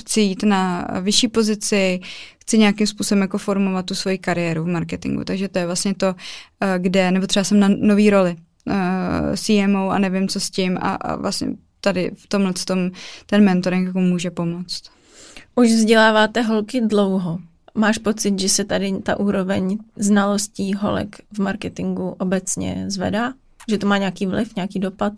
chci 0.03 0.21
jít 0.21 0.43
na 0.43 0.89
vyšší 1.01 1.29
pozici, 1.29 2.01
chci 2.41 2.59
nějakým 2.59 2.87
způsobem 2.87 3.23
jako 3.23 3.39
formovat 3.39 3.87
tu 3.87 3.95
svoji 3.95 4.19
kariéru 4.19 4.65
v 4.65 4.69
marketingu. 4.69 5.25
Takže 5.25 5.49
to 5.49 5.59
je 5.59 5.67
vlastně 5.67 5.95
to, 5.95 6.15
eh, 6.61 6.79
kde, 6.79 7.11
nebo 7.11 7.27
třeba 7.27 7.45
jsem 7.45 7.61
na 7.61 7.69
nový 7.69 8.11
roli, 8.11 8.37
eh, 8.71 9.37
CMO 9.37 9.91
a 9.91 9.99
nevím, 9.99 10.29
co 10.29 10.41
s 10.41 10.51
tím 10.51 10.79
a, 10.81 10.95
a 10.95 11.17
vlastně 11.17 11.49
tady 11.81 12.11
v 12.15 12.27
tomhle 12.27 12.53
tom 12.53 12.91
ten 13.27 13.45
mentoring 13.45 13.87
jako 13.87 14.01
může 14.01 14.31
pomoct. 14.31 14.98
Už 15.59 15.69
vzděláváte 15.69 16.43
holky 16.43 16.81
dlouho. 16.81 17.39
Máš 17.75 17.99
pocit, 17.99 18.39
že 18.39 18.49
se 18.49 18.65
tady 18.65 18.93
ta 19.03 19.21
úroveň 19.21 19.79
znalostí 19.97 20.75
holek 20.75 21.17
v 21.33 21.39
marketingu 21.39 22.09
obecně 22.19 22.85
zvedá? 22.89 23.33
Že 23.71 23.79
to 23.79 23.87
má 23.87 23.99
nějaký 23.99 24.27
vliv, 24.27 24.57
nějaký 24.57 24.79
dopad? 24.79 25.13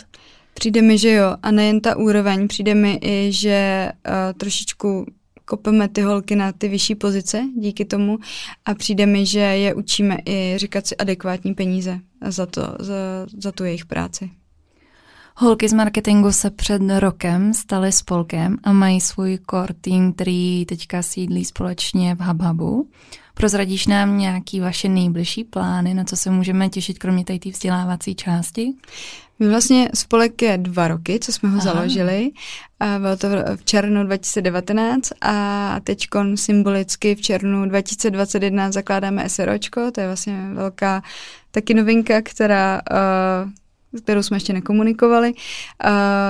Přijde 0.55 0.83
mi, 0.83 0.99
že 0.99 1.13
jo. 1.13 1.37
A 1.43 1.51
nejen 1.51 1.81
ta 1.81 1.97
úroveň, 1.97 2.49
přijde 2.49 2.75
mi 2.75 2.99
i, 3.03 3.33
že 3.33 3.91
uh, 4.09 4.13
trošičku 4.39 5.07
kopeme 5.45 5.89
ty 5.89 6.03
holky 6.03 6.37
na 6.37 6.53
ty 6.53 6.69
vyšší 6.69 6.95
pozice 6.95 7.43
díky 7.57 7.85
tomu 7.85 8.19
a 8.65 8.75
přijde 8.75 9.07
mi, 9.07 9.27
že 9.27 9.41
je 9.41 9.75
učíme 9.75 10.17
i 10.27 10.55
říkat 10.57 10.87
si 10.87 10.97
adekvátní 10.97 11.55
peníze 11.55 11.99
za, 12.27 12.47
to, 12.47 12.63
za, 12.79 12.95
za 13.39 13.53
tu 13.53 13.65
jejich 13.65 13.87
práci. 13.87 14.31
Holky 15.43 15.69
z 15.69 15.73
marketingu 15.73 16.33
se 16.33 16.51
před 16.51 16.83
rokem 16.99 17.55
staly 17.55 17.93
spolkem 17.93 18.57
a 18.65 18.73
mají 18.73 19.01
svůj 19.01 19.39
core 19.51 19.75
team, 19.81 20.13
který 20.13 20.67
teďka 20.67 21.03
sídlí 21.03 21.45
společně 21.45 22.15
v 22.15 22.21
HubHubu. 22.21 22.89
Prozradíš 23.35 23.87
nám 23.87 24.19
nějaký 24.19 24.61
vaše 24.61 24.89
nejbližší 24.89 25.45
plány, 25.45 25.95
na 25.95 26.05
co 26.05 26.17
se 26.17 26.31
můžeme 26.31 26.69
těšit, 26.69 26.99
kromě 26.99 27.25
té 27.25 27.51
vzdělávací 27.51 28.15
části? 28.15 28.73
My 29.39 29.49
vlastně 29.49 29.91
spolek 29.95 30.43
je 30.43 30.59
dva 30.59 30.89
roky, 30.89 31.19
co 31.19 31.33
jsme 31.33 31.49
ho 31.49 31.61
Aha. 31.61 31.73
založili. 31.73 32.31
A 32.81 32.99
bylo 32.99 33.17
to 33.17 33.29
v 33.57 33.65
červnu 33.65 34.05
2019 34.05 35.13
a 35.21 35.77
teď 35.85 36.07
symbolicky 36.35 37.15
v 37.15 37.21
červnu 37.21 37.67
2021 37.67 38.73
zakládáme 38.73 39.29
SROčko, 39.29 39.91
to 39.91 40.01
je 40.01 40.07
vlastně 40.07 40.49
velká 40.53 41.03
taky 41.51 41.75
novinka, 41.75 42.23
která 42.23 42.81
uh, 42.91 43.51
kterou 43.99 44.23
jsme 44.23 44.37
ještě 44.37 44.53
nekomunikovali. 44.53 45.33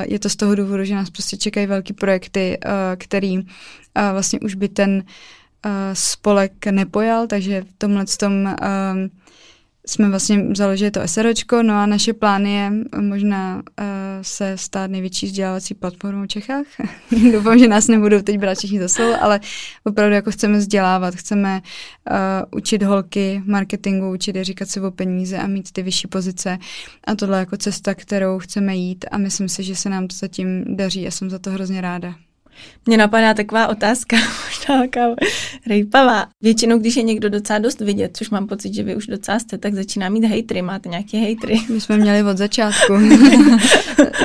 Je 0.02 0.18
to 0.18 0.28
z 0.28 0.36
toho 0.36 0.54
důvodu, 0.54 0.84
že 0.84 0.94
nás 0.94 1.10
prostě 1.10 1.36
čekají 1.36 1.66
velký 1.66 1.92
projekty, 1.92 2.58
který 2.96 3.38
vlastně 4.12 4.40
už 4.40 4.54
by 4.54 4.68
ten 4.68 5.04
spolek 5.92 6.66
nepojal, 6.66 7.26
takže 7.26 7.62
v 7.62 7.72
tomhle 7.78 8.04
tom 8.18 8.56
jsme 9.90 10.09
vlastně 10.09 10.44
založili 10.57 10.90
to 10.90 11.00
SROčko, 11.09 11.62
no 11.62 11.74
a 11.74 11.87
naše 11.87 12.12
plán 12.12 12.46
je 12.46 12.72
možná 13.00 13.57
uh, 13.57 13.85
se 14.22 14.59
stát 14.59 14.90
největší 14.90 15.26
vzdělávací 15.26 15.74
platformou 15.74 16.24
v 16.24 16.29
Čechách. 16.29 16.66
Doufám, 17.33 17.59
že 17.59 17.68
nás 17.68 17.88
nebudou 17.88 18.22
teď 18.22 18.38
brát 18.38 18.59
všichni 18.59 18.81
za 18.81 18.88
slovo, 18.88 19.22
ale 19.22 19.40
opravdu 19.85 20.14
jako 20.14 20.31
chceme 20.31 20.59
vzdělávat, 20.59 21.14
chceme 21.14 21.61
uh, 22.11 22.16
učit 22.59 22.83
holky 22.83 23.42
marketingu, 23.46 24.12
učit 24.12 24.37
je 24.37 24.44
říkat 24.44 24.68
si 24.68 24.81
o 24.81 24.90
peníze 24.90 25.38
a 25.38 25.46
mít 25.46 25.72
ty 25.72 25.83
vyšší 25.83 26.09
pozice 26.09 26.59
a 27.05 27.14
tohle 27.14 27.38
jako 27.38 27.57
cesta, 27.57 27.94
kterou 27.94 28.38
chceme 28.38 28.76
jít 28.76 29.05
a 29.11 29.18
myslím 29.18 29.48
si, 29.48 29.62
že 29.62 29.76
se 29.76 29.88
nám 29.88 30.09
to 30.09 30.16
zatím 30.16 30.76
daří 30.76 31.07
a 31.07 31.11
jsem 31.11 31.31
za 31.31 31.38
to 31.38 31.50
hrozně 31.50 31.81
ráda. 31.81 32.14
Mně 32.86 32.96
napadá 32.96 33.34
taková 33.34 33.68
otázka, 33.68 34.16
možná 34.48 34.82
taková 34.82 35.14
rejpavá. 35.66 36.26
Většinou, 36.42 36.78
když 36.78 36.96
je 36.96 37.02
někdo 37.02 37.28
docela 37.28 37.58
dost 37.58 37.80
vidět, 37.80 38.16
což 38.16 38.30
mám 38.30 38.46
pocit, 38.46 38.74
že 38.74 38.82
vy 38.82 38.96
už 38.96 39.06
docela 39.06 39.38
jste, 39.38 39.58
tak 39.58 39.74
začíná 39.74 40.08
mít 40.08 40.24
hejtry. 40.24 40.62
Máte 40.62 40.88
nějaké 40.88 41.18
hejtry? 41.18 41.60
My 41.68 41.80
jsme 41.80 41.96
měli 41.96 42.22
od 42.22 42.38
začátku. 42.38 42.92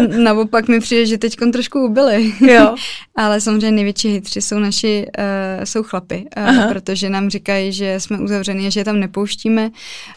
Naopak 0.24 0.68
mi 0.68 0.80
přijde, 0.80 1.06
že 1.06 1.18
teď 1.18 1.36
trošku 1.52 1.86
ubyli. 1.86 2.34
Jo. 2.42 2.76
Ale 3.16 3.42
samozřejmě 3.42 3.72
největší 3.72 4.10
hejtři 4.10 4.42
jsou 4.42 4.60
naši, 4.60 5.06
uh, 5.18 5.64
jsou 5.64 5.84
chlapy, 5.84 6.26
uh, 6.38 6.72
protože 6.72 7.10
nám 7.10 7.30
říkají, 7.30 7.72
že 7.72 8.00
jsme 8.00 8.20
uzavřeni 8.20 8.68
a 8.68 8.70
že 8.70 8.80
je 8.80 8.86
tam 8.86 9.00
nepouštíme. 9.00 9.72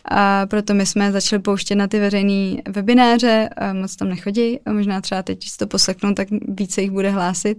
A 0.05 0.47
proto 0.47 0.75
my 0.75 0.87
jsme 0.87 1.13
začali 1.13 1.43
pouštět 1.43 1.75
na 1.75 1.89
ty 1.89 1.99
veřejné 1.99 2.63
webináře, 2.69 3.49
uh, 3.63 3.81
moc 3.81 3.97
tam 3.97 4.09
nechodí, 4.09 4.59
a 4.67 4.73
možná 4.73 5.01
třeba 5.01 5.23
teď, 5.23 5.45
si 5.45 5.57
to 5.57 5.67
poslechnou, 5.67 6.15
tak 6.15 6.29
více 6.49 6.83
jich 6.83 6.91
bude 6.91 7.11
hlásit 7.11 7.59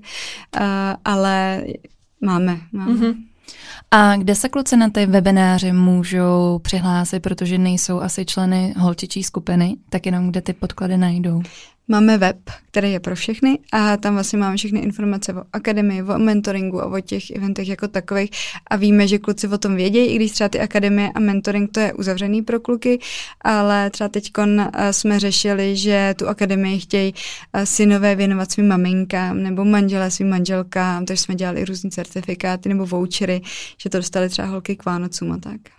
uh, 0.55 0.62
ale 1.05 1.63
máme. 2.21 2.59
máme. 2.71 2.91
Mm-hmm. 2.93 3.15
A 3.91 4.15
kde 4.15 4.35
se 4.35 4.49
kluci 4.49 4.77
na 4.77 4.89
ty 4.89 5.05
webináře 5.05 5.73
můžou 5.73 6.59
přihlásit, 6.59 7.19
protože 7.19 7.57
nejsou 7.57 7.99
asi 7.99 8.25
členy 8.25 8.73
holčičí 8.77 9.23
skupiny, 9.23 9.77
tak 9.89 10.05
jenom 10.05 10.29
kde 10.29 10.41
ty 10.41 10.53
podklady 10.53 10.97
najdou? 10.97 11.41
Máme 11.91 12.17
web, 12.17 12.38
který 12.71 12.91
je 12.91 12.99
pro 12.99 13.15
všechny 13.15 13.60
a 13.73 13.97
tam 13.97 14.13
vlastně 14.13 14.39
máme 14.39 14.58
všechny 14.58 14.80
informace 14.80 15.34
o 15.34 15.43
akademii, 15.54 16.04
o 16.04 16.17
mentoringu 16.17 16.82
a 16.82 16.86
o 16.86 16.99
těch 16.99 17.32
eventech 17.32 17.67
jako 17.67 17.88
takových 17.88 18.32
a 18.67 18.75
víme, 18.75 19.08
že 19.08 19.17
kluci 19.17 19.47
o 19.47 19.58
tom 19.58 19.75
vědějí, 19.75 20.08
i 20.08 20.15
když 20.15 20.32
třeba 20.32 20.49
ty 20.49 20.60
akademie 20.60 21.12
a 21.15 21.19
mentoring 21.19 21.71
to 21.71 21.80
je 21.80 21.93
uzavřený 21.93 22.41
pro 22.41 22.60
kluky, 22.60 22.99
ale 23.41 23.89
třeba 23.89 24.08
teď 24.08 24.32
eh, 24.38 24.93
jsme 24.93 25.19
řešili, 25.19 25.75
že 25.75 26.15
tu 26.17 26.28
akademii 26.28 26.80
chtějí 26.80 27.13
eh, 27.54 27.65
synové 27.65 28.15
věnovat 28.15 28.52
svým 28.52 28.67
maminkám 28.67 29.43
nebo 29.43 29.65
manželé 29.65 30.12
svým 30.12 30.30
manželkám, 30.30 31.06
takže 31.06 31.23
jsme 31.23 31.36
dělali 31.36 31.65
různé 31.65 31.89
certifikáty 31.89 32.69
nebo 32.69 32.86
vouchery, 32.86 33.41
že 33.78 33.89
to 33.89 33.97
dostali 33.97 34.30
třeba 34.30 34.47
holky 34.47 34.75
k 34.75 34.86
Vánocům 34.86 35.32
a 35.32 35.38
tak. 35.38 35.78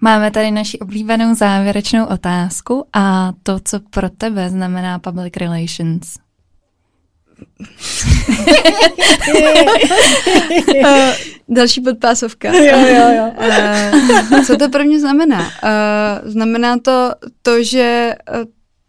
Máme 0.00 0.30
tady 0.30 0.50
naši 0.50 0.78
oblíbenou 0.78 1.34
závěrečnou 1.34 2.06
otázku 2.06 2.86
a 2.92 3.32
to, 3.42 3.58
co 3.64 3.80
pro 3.90 4.10
tebe 4.10 4.50
znamená 4.50 4.98
public 4.98 5.36
relations. 5.36 6.16
uh, 10.78 11.12
další 11.48 11.80
podpásovka. 11.80 12.52
Jo, 12.52 12.86
jo, 12.86 13.10
jo. 13.16 13.32
Uh, 14.32 14.44
co 14.44 14.56
to 14.56 14.68
pro 14.68 14.84
mě 14.84 15.00
znamená? 15.00 15.40
Uh, 15.40 16.30
znamená 16.30 16.78
to 16.78 17.12
to, 17.42 17.62
že 17.62 18.14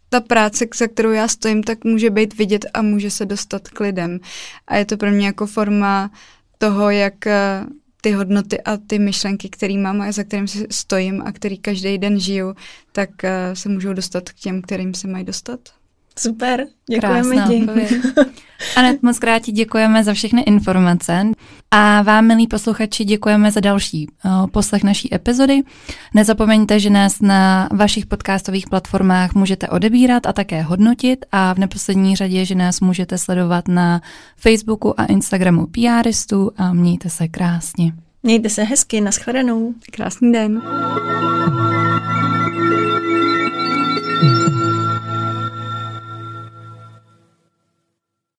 ta 0.08 0.20
práce, 0.20 0.64
za 0.74 0.86
kterou 0.86 1.10
já 1.10 1.28
stojím, 1.28 1.62
tak 1.62 1.84
může 1.84 2.10
být 2.10 2.38
vidět 2.38 2.66
a 2.74 2.82
může 2.82 3.10
se 3.10 3.26
dostat 3.26 3.68
k 3.68 3.80
lidem. 3.80 4.18
A 4.66 4.76
je 4.76 4.84
to 4.84 4.96
pro 4.96 5.10
mě 5.10 5.26
jako 5.26 5.46
forma 5.46 6.10
toho, 6.58 6.90
jak 6.90 7.14
ty 8.00 8.12
hodnoty 8.12 8.60
a 8.60 8.76
ty 8.76 8.98
myšlenky, 8.98 9.48
které 9.48 9.78
mám 9.78 10.00
a 10.00 10.12
za 10.12 10.24
kterým 10.24 10.48
si 10.48 10.66
stojím 10.70 11.22
a 11.26 11.32
který 11.32 11.58
každý 11.58 11.98
den 11.98 12.20
žiju, 12.20 12.54
tak 12.92 13.10
uh, 13.24 13.30
se 13.54 13.68
můžou 13.68 13.92
dostat 13.92 14.30
k 14.30 14.34
těm, 14.34 14.62
kterým 14.62 14.94
se 14.94 15.08
mají 15.08 15.24
dostat. 15.24 15.60
Super, 16.18 16.66
děkujeme 16.90 17.36
ti. 17.48 17.66
Anet, 18.76 19.02
moc 19.02 19.18
krát 19.18 19.42
ti 19.42 19.52
děkujeme 19.52 20.04
za 20.04 20.14
všechny 20.14 20.42
informace 20.42 21.26
a 21.70 22.02
vám, 22.02 22.26
milí 22.26 22.46
posluchači, 22.46 23.04
děkujeme 23.04 23.50
za 23.50 23.60
další 23.60 24.08
uh, 24.24 24.46
poslech 24.46 24.84
naší 24.84 25.14
epizody. 25.14 25.62
Nezapomeňte, 26.14 26.80
že 26.80 26.90
nás 26.90 27.20
na 27.20 27.68
vašich 27.72 28.06
podcastových 28.06 28.68
platformách 28.68 29.34
můžete 29.34 29.68
odebírat 29.68 30.26
a 30.26 30.32
také 30.32 30.62
hodnotit 30.62 31.26
a 31.32 31.52
v 31.52 31.58
neposlední 31.58 32.16
řadě, 32.16 32.44
že 32.44 32.54
nás 32.54 32.80
můžete 32.80 33.18
sledovat 33.18 33.68
na 33.68 34.00
Facebooku 34.36 35.00
a 35.00 35.04
Instagramu 35.04 35.66
PRistů 35.66 36.50
a 36.56 36.72
mějte 36.72 37.10
se 37.10 37.28
krásně. 37.28 37.92
Mějte 38.22 38.48
se 38.48 38.62
hezky, 38.62 39.00
nashledanou. 39.00 39.74
Krásný 39.92 40.32
den. 40.32 40.62